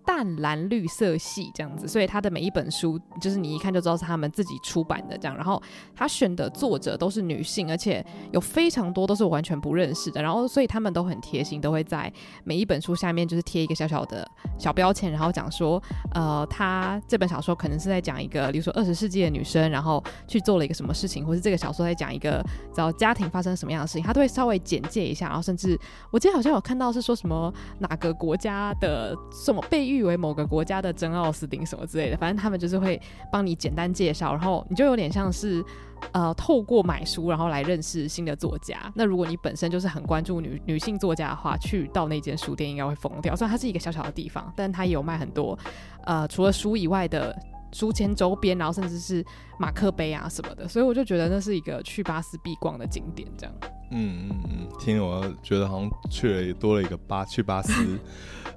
[0.08, 5.36] 淡蓝绿色系这样子，所以他的每一本书就是你一看就知道是他们自己出版的这样。
[5.36, 5.62] 然后
[5.94, 10.22] 他选的作者都是女性，而且有非常多都是我完全不认识的。
[10.22, 12.12] 然后所以他们都很贴心，都会在
[12.46, 14.26] 每一本书下面就是贴一个小小的
[14.58, 22.42] 小标签，然后讲说，呃，他这本小说可能是在讲一个，比如说二十世纪的女生，然后去做了一个什么事情，或是这个小说在讲一个
[22.78, 25.28] 然后家庭发生什么样的事情，他都会稍微简介一下。
[25.28, 25.78] 然后甚至
[26.12, 29.97] 我记得好像有看到是说什么哪个国家的什么被誉。
[29.98, 35.64] 誉为某个国家的真奥斯汀什么之类的，反正他们就是会帮你简单介绍，然后你就有点像是
[36.12, 38.92] 呃透过买书然后来认识新的作家。
[38.96, 43.36] 那如果你本身就是很关注女女性作家的话，去到那间书店应该会疯掉。
[43.36, 45.58] 虽然它是一个小小的地方，但它也有卖很多
[46.06, 47.36] 呃除了书以外的
[47.74, 49.26] 书签周边，然后甚至是
[49.60, 50.68] 马克杯啊什么的。
[50.68, 53.54] 所以我就觉得那是一个去巴斯必逛的景点，这样。
[53.92, 58.00] 嗯嗯嗯，听我觉得好像去了多了一个巴去巴斯。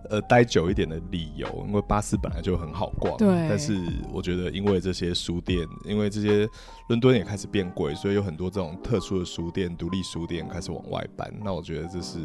[0.09, 3.29] 呃，待久一点的理由，因为巴斯本来就很好逛，对。
[3.49, 3.79] 但是
[4.13, 6.49] 我觉得，因为这些书店，因为这些
[6.89, 11.33] 伦敦也开始变贵，所以有很多这种特殊的书店、独立书店开始往外搬。
[11.45, 12.19] 那我觉得这是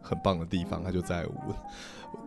[0.00, 1.26] 很棒的地方，它就在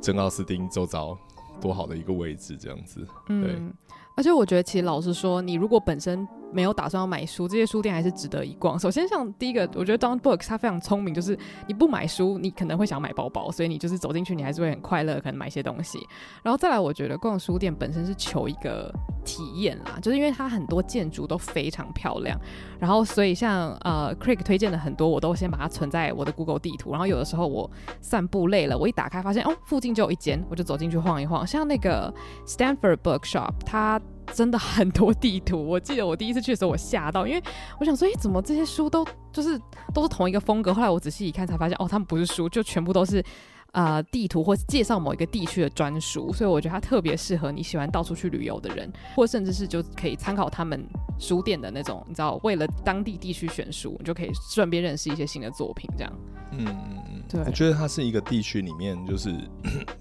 [0.01, 1.17] 真奥斯汀周遭，
[1.61, 2.99] 多好的一个位置，这样子。
[3.27, 3.37] 对。
[3.37, 3.73] 嗯，
[4.17, 6.27] 而且我觉得，其实老实说，你如果本身。
[6.53, 8.77] 没有打算要买书，这些书店还是值得一逛。
[8.77, 11.37] 首先，像第一个，我觉得 Don Books 它非常聪明，就是
[11.67, 15.99] 你不买书，你可能会想买包包，所以你就是走进去，你还是会很快乐，可能买一些东西。
[16.43, 22.39] 然后再来，我觉得逛书店本身是求一个体验啦，就是因为它很多建筑都非常漂亮，
[22.79, 26.91] 然后所以像呃 Craig 推荐的很多，我都先把它存在我的 Google 地图。
[26.91, 27.69] 然后有的时候我
[28.01, 31.45] 散步累了，我一打开发现哦，附近就有一间，我就走进去晃一晃。
[31.47, 32.13] 像那个
[32.45, 34.01] Stanford Bookshop，它。
[34.33, 37.43] 真的很多地图，我记得我第一次去的时候，我吓到，因为
[37.79, 39.59] 我想说，哎，怎么这些书都就是
[39.93, 40.73] 都是同一个风格？
[40.73, 43.23] 后来我仔细一看，才发现，哦，他们不是书，就全部都是。
[43.71, 50.85] 呃，地图或是介绍某一个地区的专书，所以我觉得它特别适合你喜欢到处去旅游的人，或甚至是就可以参考他们
[51.17, 56.13] 书店的那种，你知道，为了当地地区选书，你就可以顺便认识一些新的作品，这样。
[56.51, 56.65] 嗯。
[56.65, 57.03] 嗯。
[57.13, 57.41] 嗯，对。
[57.41, 59.33] 我觉得它是一个地区里面，就是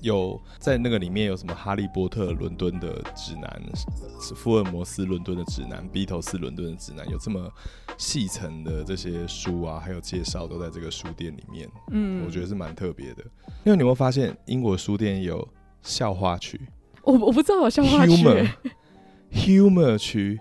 [0.00, 3.62] 有在那个里面有什么《哈利波特》伦敦的指南，
[4.34, 7.48] 福尔摩斯伦敦的指南，披头士伦敦的指南，有这么
[7.96, 11.68] 细层的这些书啊，还有介绍都在这个书店里面。
[11.92, 13.24] 嗯，我觉得是蛮特别的。
[13.64, 15.46] 因为你有没有发现，英国书店有
[15.82, 16.60] 笑话区？
[17.02, 18.14] 我我不知道有笑话区。
[19.32, 20.40] Humor 区，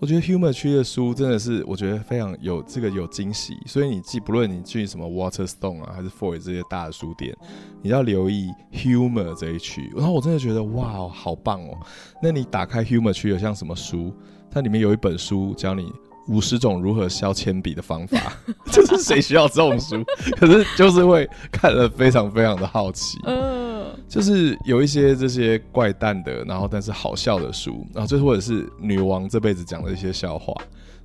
[0.00, 3.56] 我觉得 Humor 区的书真的是，我觉得非常有这个有惊喜。
[3.64, 7.34] 所以你既不论你去什么 Waterstone 啊，还是 Foy 这些大的书店，
[7.80, 9.90] 你要留意 Humor 这一区。
[9.96, 11.78] 然后我真的觉得哇，好棒哦！
[12.22, 14.12] 那你打开 Humor 区有像什么书？
[14.50, 15.92] 它里面有一本书教你。
[16.28, 18.32] 五十种如何削铅笔的方法，
[18.70, 20.04] 就是谁需要这种书？
[20.38, 23.18] 可是就是会看了非常非常的好奇。
[23.24, 30.54] 嗯，就是有一些这些怪诞的，然后但是好笑的书，然后最或者是女王这辈子讲的一些笑话。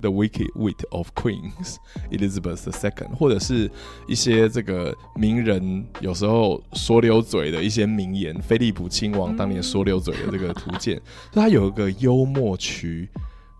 [0.00, 1.76] The Wicked Wit of Queens
[2.12, 3.70] Elizabeth II，或者是
[4.06, 11.00] 一些这个名人有时候说溜嘴的一些名言，菲利普亲王当年说溜嘴的这个图鉴，
[11.32, 13.08] 就它有一个幽默区。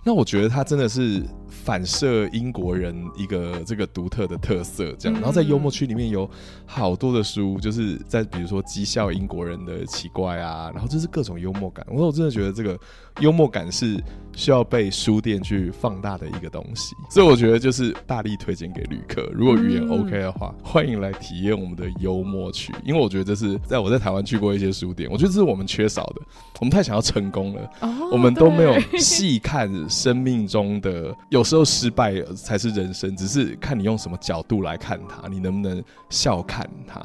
[0.05, 5.19] 那我觉得他真的是反射英国人一个这个独特的特色，这样。
[5.19, 6.29] 然后在幽默区里面有
[6.67, 11.87] 好多的书，就是在比如说讥笑英国人的奇怪啊，然后就是各种幽默感。
[11.89, 12.79] 我我真的觉得这个
[13.21, 14.03] 幽默感是
[14.35, 26.21] 需要被书店去放大的一个东西，所以我觉得就是大力推荐给旅客，如果语言 OK 的话，欢迎来体验我们的幽默区，因为我觉得这是在我在台湾去过一些书店，我觉得这是我们缺少的，
[26.61, 27.71] 我们太想要成功了，
[28.13, 29.73] 我们都没有细看。
[29.95, 37.01] 生命中的有时候失败才是人生，只是看你用什么角度来看它，你能不能笑看它。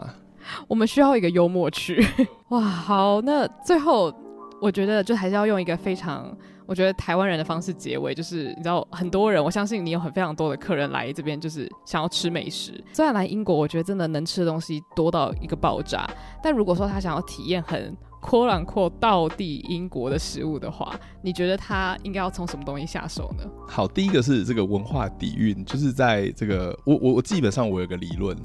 [0.68, 2.04] 我们需要一个幽默区，
[2.50, 4.12] 哇，好，那最后
[4.60, 6.36] 我觉得就还是要用一个非常，
[6.66, 12.84] 我觉得台湾人的方式结尾，就是你知道很多人，我相信你有很非常多的客人来这边，就是想要吃美食。
[12.92, 16.10] 虽然来英国，我觉得真的能吃的东西多到一个爆炸，
[16.42, 17.96] 但如果说他想要体验很。
[18.22, 23.44] 阔朗阔道地英国的食物的话，你觉得他应该要从什么东西下手呢？
[23.68, 28.38] 好，第一个是这个文化底蕴，就是在这个我我我基本上我有个理论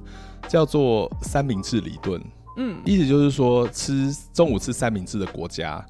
[0.49, 2.22] 叫做三明治理论，
[2.57, 5.85] 嗯，意思就是说吃中午吃三明治的国家，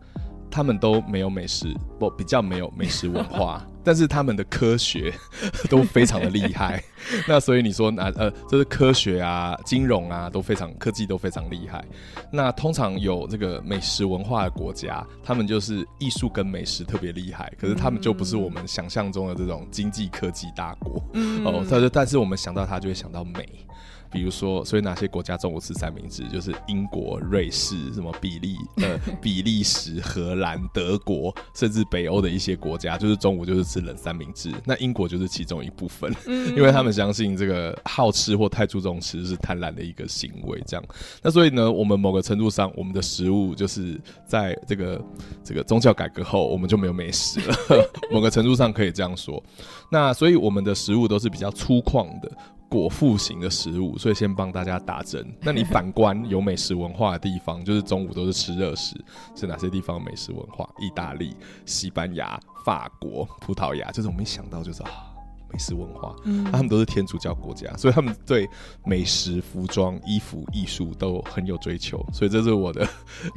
[0.51, 3.65] 他们都没有美食，不比较没有美食文化。
[3.85, 5.13] 但是他们的科学
[5.69, 6.83] 都非常的厉害，
[7.29, 11.85] 那所以你说那呃，这是科学啊、金融啊都非常科技都非常厉害。
[12.33, 21.03] 那通常有这个美食文化的国家，他们就是艺术跟美食特别厉害，可是他们就不是我们想象中的这种经济科技大国。
[21.13, 23.47] 嗯，哦，但是，但是我们想到它就会想到美。
[24.15, 26.23] 比如说，所以哪些国家中午吃三明治？
[26.29, 34.53] 就是英国、瑞士、什么比利、呃、比利时、荷兰、德国，甚至北欧的一些国家，就是中午就是吃冷三明治。
[34.65, 36.15] 那英国就是其中一部分，
[36.57, 40.63] 因为他们相信这个好吃或太注重吃是贪婪的一个行为。
[40.65, 40.85] 这样，
[41.21, 45.05] 那所以呢，我们某个程度上，我们的食物就是在这个
[45.43, 47.57] 这个宗教改革后，我们就没有美食了。
[48.13, 49.43] 某个程度上可以这样说。
[49.91, 52.31] 那所以我们的食物都是比较粗犷的。
[52.75, 55.25] 果腹型的食物，所以先帮大家打针。
[55.41, 58.97] 那你反观有美食文化的地方， 就是中午都是吃热食，
[59.37, 60.69] 是哪些地方美食文化？
[60.81, 65.14] 意大利、西班牙、法国、葡萄牙，就是我们一想到就是啊。
[65.55, 68.49] 美食文化，嗯，他们都是天主教国家，所以他们对
[68.85, 72.85] 美食、服装、衣服、艺术都很有追求，所以这是我的，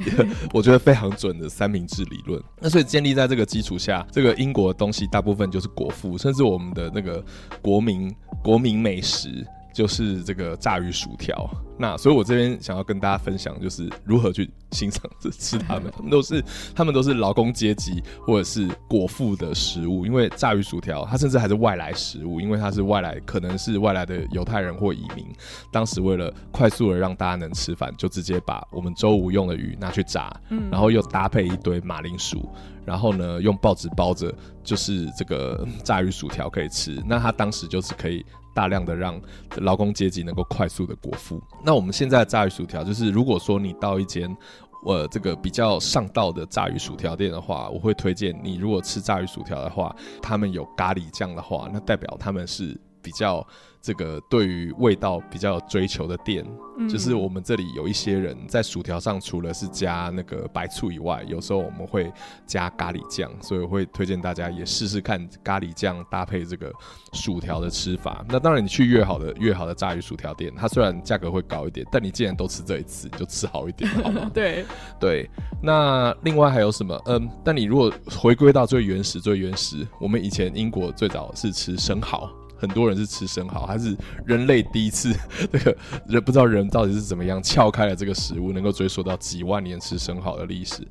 [0.52, 2.42] 我觉得非常准的三明治理论。
[2.60, 7.24] 那所以建立在这个基础下，这个英国的东西大部分就是果腹，甚至我们的那个
[7.62, 8.12] 国民
[8.42, 9.46] 国民美食。
[9.70, 11.48] 就是这个炸鱼薯条，
[11.78, 16.44] 那所以我这边想要跟大家分享，就是如何去欣赏着吃它们，他 们都是
[16.74, 25.26] 他们都是劳工阶级或者是果腹的食物，因为炸鱼薯条它甚至还是外来食物，因为它是外来，可能是外来的犹太人或移民，
[25.72, 32.48] 当时为了快速的让大家能吃饭，就直接把我们周五用的鱼拿去炸，嗯，然后又搭配一堆马铃薯，
[32.84, 38.24] 然后呢用报纸包着，就是这个炸鱼薯条可以吃，那他当时就是可以。
[38.54, 39.20] 大量的让
[39.58, 41.40] 劳工阶级能够快速的果腹。
[41.64, 44.36] 那我们现在的炸鱼薯条，就是如果说你到一间
[44.84, 52.78] 呃这个比较上道的炸鱼薯条店的话，我会推荐你，如果吃炸鱼薯条的话，他们有咖喱酱的话，那代表他们是
[53.08, 53.46] 比较。
[53.80, 56.44] 这个对于味道比较有追求的店，
[56.78, 62.12] 嗯，就是我们这里有一些人在薯条上，除了是加那个白醋以外，有时候我们会
[62.44, 66.72] 加咖喱酱，所以我会推荐大家也试试看咖喱酱搭配这个
[67.12, 68.24] 薯条的吃法。
[68.28, 74.28] 那当然，你去越好的越好的炸鱼薯条店，它虽然价格会高一点，但你既然都吃这一次，你就吃好一点，好 吗？
[74.34, 74.66] 对
[74.98, 75.30] 对。
[75.62, 77.00] 那另外还有什么？
[77.06, 77.90] 嗯，但你如果
[78.20, 82.28] 回归到最原始、最原始，我们以前英国最早是吃生蚝。
[82.58, 83.96] 很多人是吃生蚝，还是
[84.26, 85.14] 人类第一次
[85.52, 90.86] 这个人不知道人到底是怎么样撬开了这个食物，能够追溯到几万年吃生蚝的历史。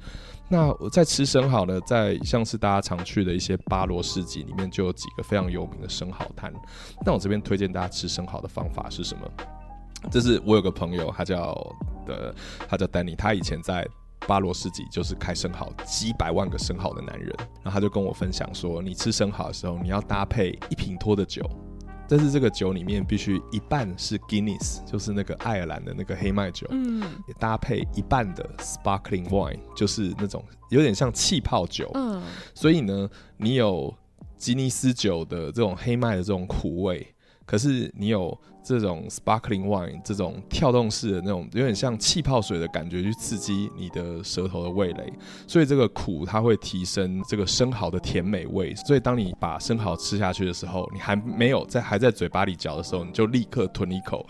[0.49, 6.53] 那我在吃生蚝呢，在像是大家常去的一些巴罗市集里面，就有几个非常有名的生蚝摊。
[7.05, 9.29] 那我这边推荐大家吃生蚝的方法是什么？
[10.09, 11.53] 这是我有个朋友，他叫
[12.05, 12.33] 的，
[12.67, 13.85] 他叫丹尼，他以前在。
[14.25, 21.41] 巴罗斯基就是开生蚝，几百万个生蚝的男人，然后他就跟我分享说，你吃生蚝的时候，你要搭配一瓶托的酒，
[22.09, 32.21] 但是这个酒里面必须一半是 Guinness，就是那个爱尔兰的那个黑麦酒，嗯，也搭配一半的 Sparkling Wine，就是那种有点像气泡酒，嗯，
[32.53, 33.93] 所以呢，你有
[34.37, 37.13] 吉尼斯酒的这种黑麦的这种苦味。
[37.47, 45.13] 可是你有这种 sparkling wine 这种跳动式的那种有点像气泡水的感觉去刺激你的舌头的味蕾，
[45.47, 48.75] 所以这个苦它会提升这个生蚝的甜美味。
[48.75, 54.27] 所以当你把生蚝吃下去的时候，你还没有在还在嘴巴里嚼的时候，你就立刻吞一口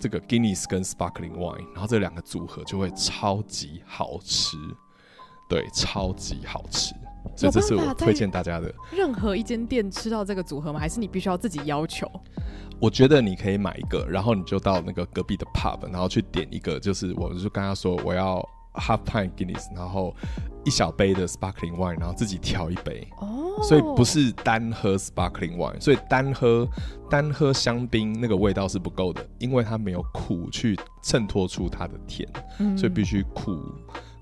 [0.00, 4.56] 这个 Guinness 跟 sparkling wine，然后这两个组合就会超级好吃，
[5.48, 6.92] 对，超级好吃。
[7.34, 8.72] 所以这是我推荐大家的。
[8.92, 10.78] 任何一间店吃到这个组合吗？
[10.78, 12.10] 还是你必须要自己要求？
[12.78, 20.14] 我觉得你可以买一个，然后你就到那个隔壁的 pub，然后去点一个，就是我就跟他说我要 half pint Guinness，然后
[20.64, 23.08] 一小杯的 sparkling wine，然后自己调一杯。
[23.18, 23.44] 哦。
[23.62, 26.68] 所以不是单喝 sparkling wine，所以单喝
[27.08, 33.58] 单喝香槟那个味道是不够的，因为它没有苦去衬托出它的甜，嗯、所以必须苦。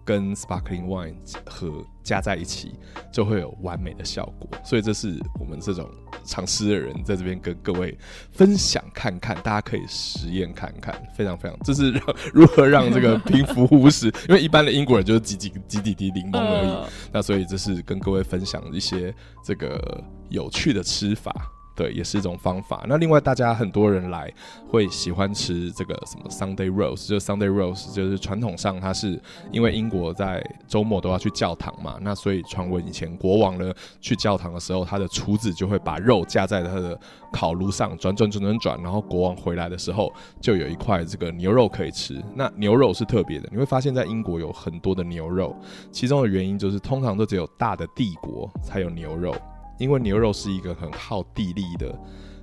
[0.04, 1.14] 跟 sparkling wine
[1.46, 2.74] 和加在一起，
[3.10, 4.48] 就会有完美的效果。
[4.62, 5.90] 所以这是我们这种
[6.24, 7.96] 尝试的人在这边跟各位
[8.30, 12.02] 分享看看，大家可以实验看看，非常非常，这是让
[12.32, 16.90] 如何让这个平服务时，因为一般的英国人就是几几几滴滴柠檬而已。
[17.12, 21.50] 那所以这是跟各位分享一些这个有趣的吃法。
[21.74, 22.84] 对，也是一种方法。
[22.88, 24.32] 那另外，大家很多人来
[24.68, 29.20] 会喜欢吃这个什么 Sunday roast，就 Sunday roast，就是传统上它是
[29.50, 36.98] 因为英国在周末都要去教堂嘛，那所以传闻以前国王呢去教堂的时候，他的厨子就会把肉架在他的
[37.32, 42.22] 烤炉上转转转转转，然后国王回来的时候就有一块这个牛肉可以吃。
[42.34, 45.56] 那牛肉是特别的，你会发现在英国有很多的牛肉，
[45.90, 49.34] 其中的原因就是通常都只有大的帝国才有牛肉。
[49.78, 51.98] 因为牛肉是一个很耗地力的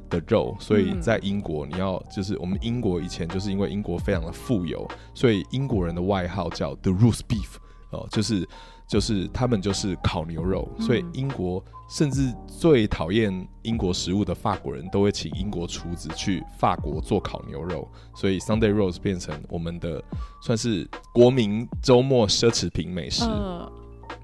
[0.10, 7.56] 的肉，所以在英国你要就是我们英国以前就是因为英国非常的富有，所以英国人的外号叫 The Roast Beef
[7.92, 8.48] 哦，就是
[8.88, 20.04] 就是他们就是烤牛肉，所以英国甚至最讨厌英国食物的法国人都会请英国厨子去法国做烤牛肉，所以 Sunday Roast 变成我们的
[20.42, 23.24] 算是国民周末奢侈品美食。
[23.24, 23.70] Uh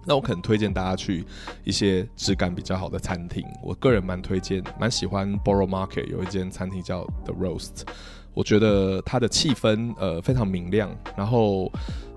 [0.05, 1.25] 那我可能推荐大家去
[1.63, 3.45] 一些质感比较好的餐厅。
[3.61, 7.81] 我个人蛮推荐，蛮喜欢 Borough Market 有一间餐厅叫 The Roast，
[8.33, 11.71] 我觉得它的气氛呃非常明亮，然后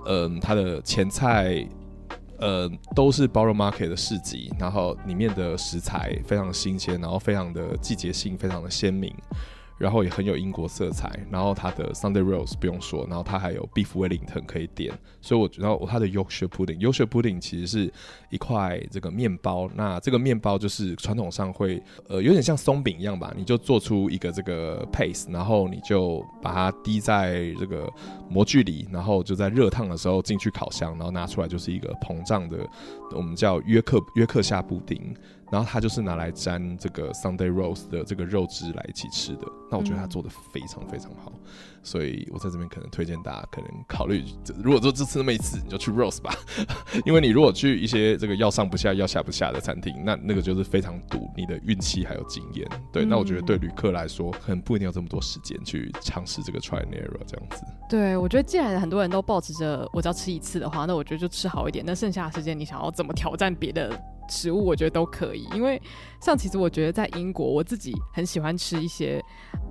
[0.06, 1.66] 嗯、它的前菜
[2.38, 9.14] 呃都是 Borough Market 的市集，然后里面的食材非常新鲜，然后非常的季节性非常的鲜明。
[9.80, 17.92] 然后也很有英国色彩，然后它的 Sunday Roast 不用说，然后它还有 Beef Wellington 可以点，所以我觉得它的 Yorkshire Pudding，Yorkshire Pudding 其实是
[18.28, 27.90] 一块这个面包，那这个面包就是传统上会呃有点像松饼一样吧，你就做出一个这个 paste，然后你就把它滴在这个
[28.28, 32.58] 模具里，然后就在热烫的时候进去烤箱，然后拿出来就是一个膨胀的，
[33.16, 35.16] 我们叫约克约克夏布丁。
[35.50, 39.46] 然后它就是拿来沾这个 Sunday roast 的这个肉汁来一起吃的。
[39.70, 41.40] 那我觉得它做的非常非常好，嗯、
[41.82, 44.24] 所以我在这边可能推荐大家可能考虑，
[44.62, 46.34] 如果说这次那么一次，你就去 roast 吧。
[47.06, 52.68] 因为你如果去一些这个要上不下、要下不下的餐厅，那那个就是非常赌你的运气还有经验。
[52.92, 57.64] 对，嗯、那我觉得对旅客来说，可能不一定要这么多时间去尝试这个 try and error 这样子。
[57.88, 61.84] 对，我觉得既然很多人都抱持着我只要吃一次的话，那我觉得就吃好一点。
[61.86, 63.90] 那剩下的时间你想要怎么挑战别的？
[64.30, 65.80] 食物我觉得都可以，因为
[66.20, 69.22] 像其实我觉得在英国，我自己很喜欢吃一些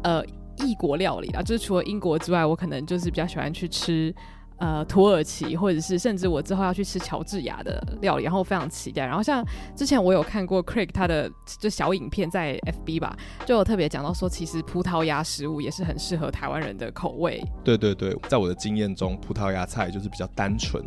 [0.03, 0.23] 呃
[0.57, 4.13] 异国料理啦，就是除了英国之外，我可能就是比较喜欢去吃
[4.57, 9.05] 呃土耳其，或者是甚至我之后要去吃乔治亚的料理，然后非常期待。
[9.05, 9.41] 然后像
[9.73, 17.41] 之前我有看过 Craig 他的就小影片在 FB 吧，就有特别讲到说，其实葡萄牙食物也是很适合台湾人的口味。
[17.63, 20.83] 对对对，在我的经验中，葡萄牙菜就是比较单纯，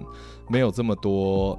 [0.51, 1.59] 没有这么多。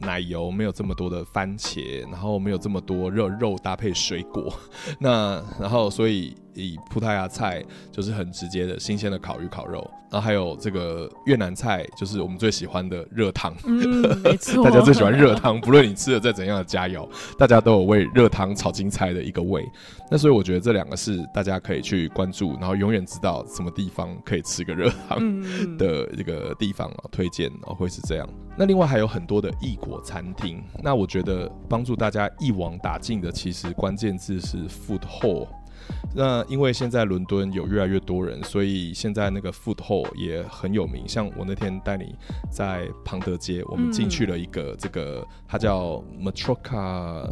[0.00, 4.52] 奶油没有这么多的番茄，然后没有这么多肉肉搭配水果，
[4.98, 19.64] 那然后所以以葡萄牙菜就是很直接的新鲜的烤鱼烤肉，然后还有这个越南菜就是我们最喜欢的热汤，嗯，没 错，大家最喜欢热汤，不论你吃的再怎样的佳肴，大家都有为热汤炒青菜的一个味。
[20.10, 25.40] 那所以我觉得这两个是大家可以去关注，然后永远知道什么地方可以吃个热汤
[25.78, 28.28] 的这个地方啊，推荐啊会是这样。
[28.58, 35.46] 那另外还有很多的异国餐厅，那我觉得帮助大家一网打尽的，其实关键字是 food hall。
[36.14, 41.06] 那因为现在伦敦有越来越多人，所以现在那个 food hall 也很有名。
[41.06, 42.14] 像我那天带你
[42.50, 47.28] 在庞德街，我们进去了一个这个，它叫 Matroca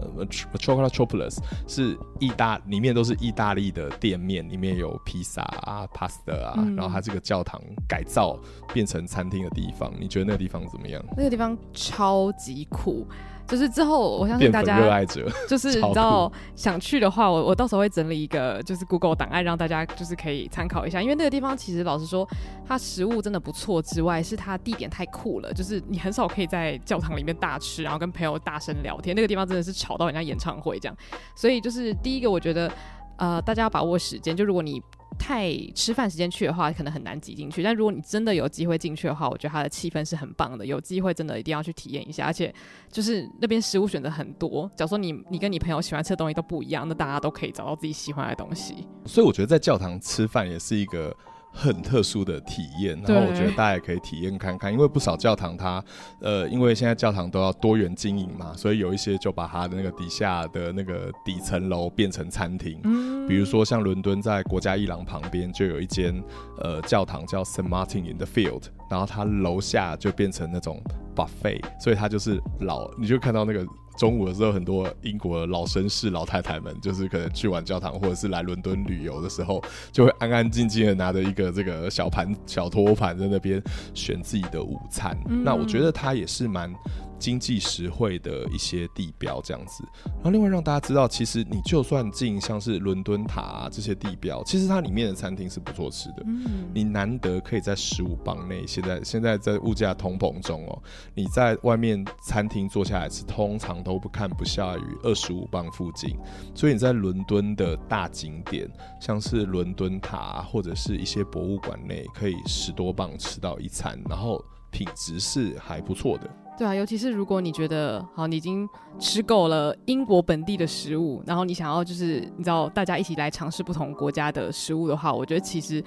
[0.53, 8.39] Metropolis，是意大里面都是意大利的店面，里面有披萨啊、pasta 啊，然后它这个教堂改造
[8.73, 11.05] 变成餐厅的地方，你觉得那个地方怎么样？
[11.17, 13.07] 那个地方超级酷。
[13.49, 21.01] 就是之后我相信大家热爱者， 就是你知道想去的话，我我到时候会整理一个就是 Google 档案，让大家就是可以参考一下。
[21.01, 22.29] 因为那个地方其实老实说，
[22.67, 29.17] 它食物真的不错之外，是它地点太酷了，就是你很少可以在教堂里面大吃，然后跟朋友大声聊天。
[29.17, 30.97] 那个地方真的是吵到人家演唱会这样。
[31.35, 32.71] 所以就是第一个，我觉得
[33.19, 34.83] 呃大家要把握时间，就如果你。
[35.19, 37.61] 太吃饭时间去的话，可能很难挤进去。
[37.61, 40.65] 但如果你真的有机会进去的话，我觉得它的气氛是很棒的。
[40.65, 42.55] 有机会真的一定要去体验一下，而且
[42.89, 44.71] 就是那边食物选择很多。
[44.77, 48.87] 假如说你你跟你朋友喜欢吃的东西都不一样，那大家都可以找到自己喜欢的东西。
[49.07, 51.13] 所以我觉得在教堂吃饭也是一个。
[51.61, 55.83] 很特殊的体验，然后我觉得大家也可以体验看看，因为不少教堂它，
[56.21, 66.23] 呃，因为现在教堂都要多元经营嘛，所以有一些就把它的那个底下的那个底层楼变成餐厅，嗯，比如说像伦敦在国家一廊旁边就有一间
[66.61, 70.81] 呃教堂叫 Saint Martin in the Field，然后它楼下就变成那种
[71.17, 73.67] buffet，所以它就是老，你就看到那个。
[73.99, 85.19] 中午的时候，很多英国老绅士、老太太们，就是可能去完教堂，或者是来伦敦旅游的时候，就会安安静静的拿着一个这个小盘、小托盘在那边选自己的午餐。
[85.29, 86.73] 嗯、那我觉得它也是蛮。
[87.19, 89.85] 经济实惠的一些地标这样子，
[90.17, 96.23] 然后另外让大家知道，其实你就算进像是伦敦塔啊这些地标，其实它里面的餐厅是不错吃的。
[96.27, 100.83] 嗯，你难得可以在十五磅内，现在现在在物价通膨中哦，
[101.15, 106.17] 你在外面餐厅坐下来吃，通常都不看不下于二十五磅附近。
[106.55, 116.31] 所以你在伦敦的大景点，像是伦敦塔或者是一些博物馆内，可以十多磅吃到一餐，然后品质是还不错的。
[116.59, 125.83] 对啊，尤其是如果你觉得好，你已经吃够了英国本地的食物，然后你想要就是你知道大家一起来尝试不同国家的食物的话，我觉得其实。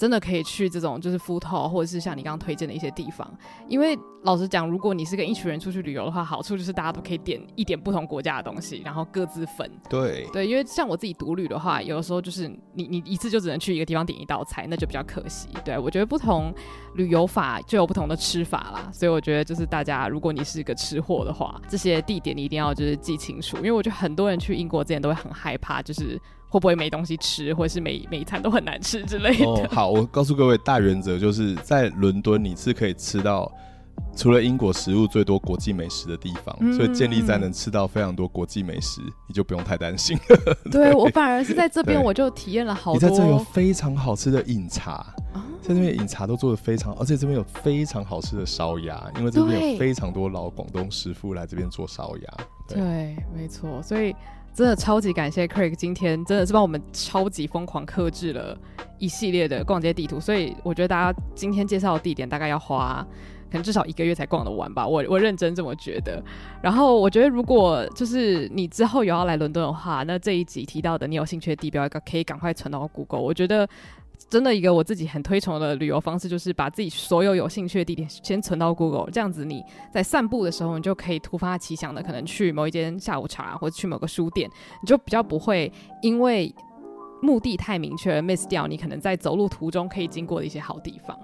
[0.00, 3.30] 真的可以去这种就是 food hall 或者是像你刚刚推荐的一些地方，
[3.68, 9.70] 因为老实讲，如果你是跟一群人出去旅游的话，好处就是大家都可以点一点不同国家的东西，然后各自分。
[9.90, 15.48] 对对，因为像我自己独旅的话，有的时候就是你你一次就只能去一个地方点一道菜，那就比较可惜。
[15.62, 16.50] 对，我觉得不同
[16.94, 26.18] 旅游法就有不同的吃法啦，所以我觉得就是大家如果你是个吃货的话，这些地点你一定要就是记清楚，因为我觉得很多人去英国之前都会很害怕，就是。
[26.50, 29.68] 会不会没东西吃，或者是每每一餐都很难吃之类的？
[29.70, 33.50] 好，我告诉各位，大原则就是在伦敦你是可以吃到
[34.16, 40.18] 除了英国食物最多国际美食的地方，嗯、所以建立在能吃到非常多国际美食，你就不用太担心。
[40.70, 42.94] 对，对我反而是在这边我就体验了好多。
[42.94, 52.44] 你在这有非常好吃的饮茶，哦、在这边饮茶都做的非常，而且这边有非常好吃的烧鸭，因为这边有非常多老广东师傅来这边做烧鸭。
[52.68, 54.14] 对，对没错，所以。
[54.52, 58.58] 真的超级感谢 Craig 今天真的是帮我们超级疯狂克制了
[58.98, 63.06] 一系列的逛街地图，所以我觉得大家今天介绍的地点大概要花
[63.50, 66.22] 可能至少一个月才逛得完吧，我我认真这么觉得。
[66.62, 73.20] 然后我觉得如果就是你之后有要来伦敦的话，那这一集提到的你有兴趣的地标，可以赶快存到 Google。
[73.20, 73.68] 我觉得。
[74.28, 84.48] 真的一个我自己很推崇的旅游方式，就是把自己所有有兴趣的地点先存到 Google，这样子你在散步的时候，你就可以突发奇想的，可能去某一间下午茶或者去某个书店，
[84.82, 85.72] 你就比较不会
[86.02, 86.54] 因为
[87.22, 91.18] 目的太明确而 miss 掉你可能在走路途中可以经过的一些好地方。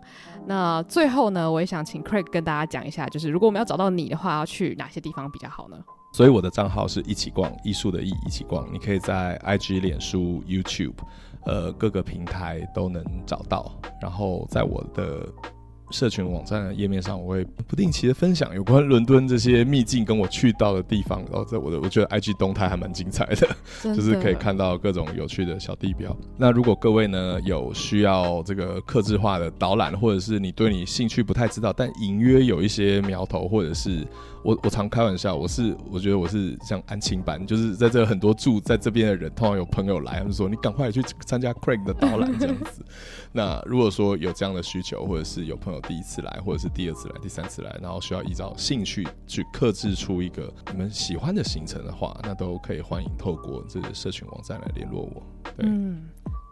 [0.47, 5.76] 那最后呢，我也想请 Craig 跟大家讲一下，就是如果我们要找到你的话，要去哪些地方比较好呢？
[6.12, 10.94] 所以我的账号是一起逛艺术的艺一起逛，你可以在 IG、脸书、YouTube。
[11.44, 13.70] 呃，各个平台都能找到。
[14.03, 15.32] 然后在我的
[15.91, 21.20] 社群网站的页面上，我会不定期的分享有关伦敦这些秘境跟我去到的地方。
[21.30, 23.49] 然后在我的，我觉得 IG 动态还蛮精彩 的，
[23.82, 26.16] 就是可以看到各种有趣的小地标。
[26.37, 34.07] 那如果各位呢有需要这个客制化的导览，或者是你对你兴趣不太知道，但隐约有一些苗头，或者是。
[34.47, 42.84] 我我常开玩笑，我是我觉得我是像安亲班，就是在这很多住在这边的人，通常有朋友来，他们说你赶快去参加 Craig 的导览这样子。
[43.34, 55.22] 那如果说有这样的需求，或者是有朋友第一次来，或者是第二次来、第三次来，然后需要依照兴趣去克制出一个你们喜欢的行程的话，那都可以欢迎透过这个社群网站来联络我。
[55.57, 55.66] 对。
[55.66, 56.05] 嗯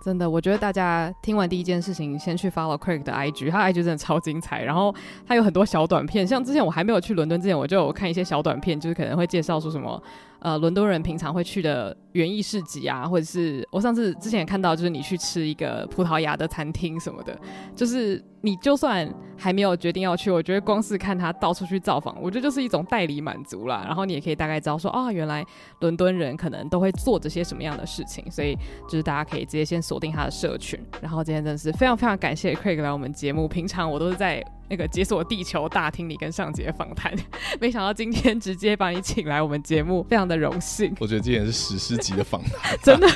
[0.04, 4.62] 真的，我觉得大家听完第一件事情，先去 follow Craig 的 IG，他 IG 真的超精彩。
[4.62, 4.94] 然后
[5.26, 10.02] 他有很多小短片，像之前我还没有去伦敦之前，我就有看一些小短片，就是可能会介绍说什么。
[10.44, 17.34] 呃，伦敦人平常会去的园艺市集啊，或者是我上次之前也看到，就是你去吃一个葡萄牙的餐厅什么的，
[17.74, 23.84] 就是你就算还没有决定要去，我觉得光是看他到处去造访，我觉得就是一种代理满足啦。
[23.86, 25.42] 然后你也可以大概知道说，啊、哦，原来
[25.80, 28.54] 伦敦人可能都会做这些什么样的事情，所以
[28.86, 30.78] 就是大家可以直接先锁定他的社群。
[31.00, 34.44] 然后今天真的是非常非常感谢 Craig 来我们节目，平常我都是在。
[34.68, 37.14] 那个解锁地球大厅里跟上节访谈，
[37.60, 40.94] 没想到今天直接把你请来我们节目，非常的荣幸。
[41.00, 43.08] 我觉得今天是史诗级的访谈， 真的，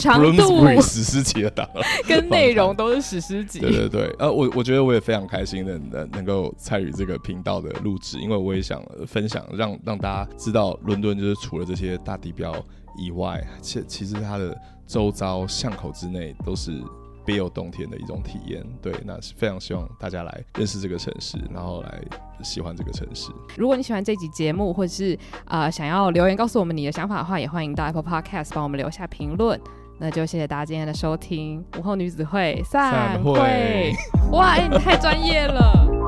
[0.00, 1.68] 长度史诗级的档，
[2.08, 3.60] 跟内容都是史诗级。
[3.60, 12.54] 对对对，呃，我我觉得我也非常开心的能能够参与这个频道的录制，因为我也想分享，让让大家知道伦敦就是除了这些大地标
[12.96, 14.56] 以外，其其实它的
[14.86, 16.82] 周遭巷口之内都是。
[17.24, 22.02] 别有洞天的一种体验，对，那是非常希望大家来认识这个城市，然后来
[22.42, 23.30] 喜欢这个城市。
[23.56, 29.60] 如果你喜欢这集节目，或者是啊、呃、想要留言告诉我们你的想法的话，也欢迎到 Apple Podcast 帮我们留下评论。
[29.98, 33.34] 那就谢谢大家今天的收听，午后女子会散会。
[33.34, 33.92] 散会
[34.32, 36.03] 哇，哎、欸，你太专业了。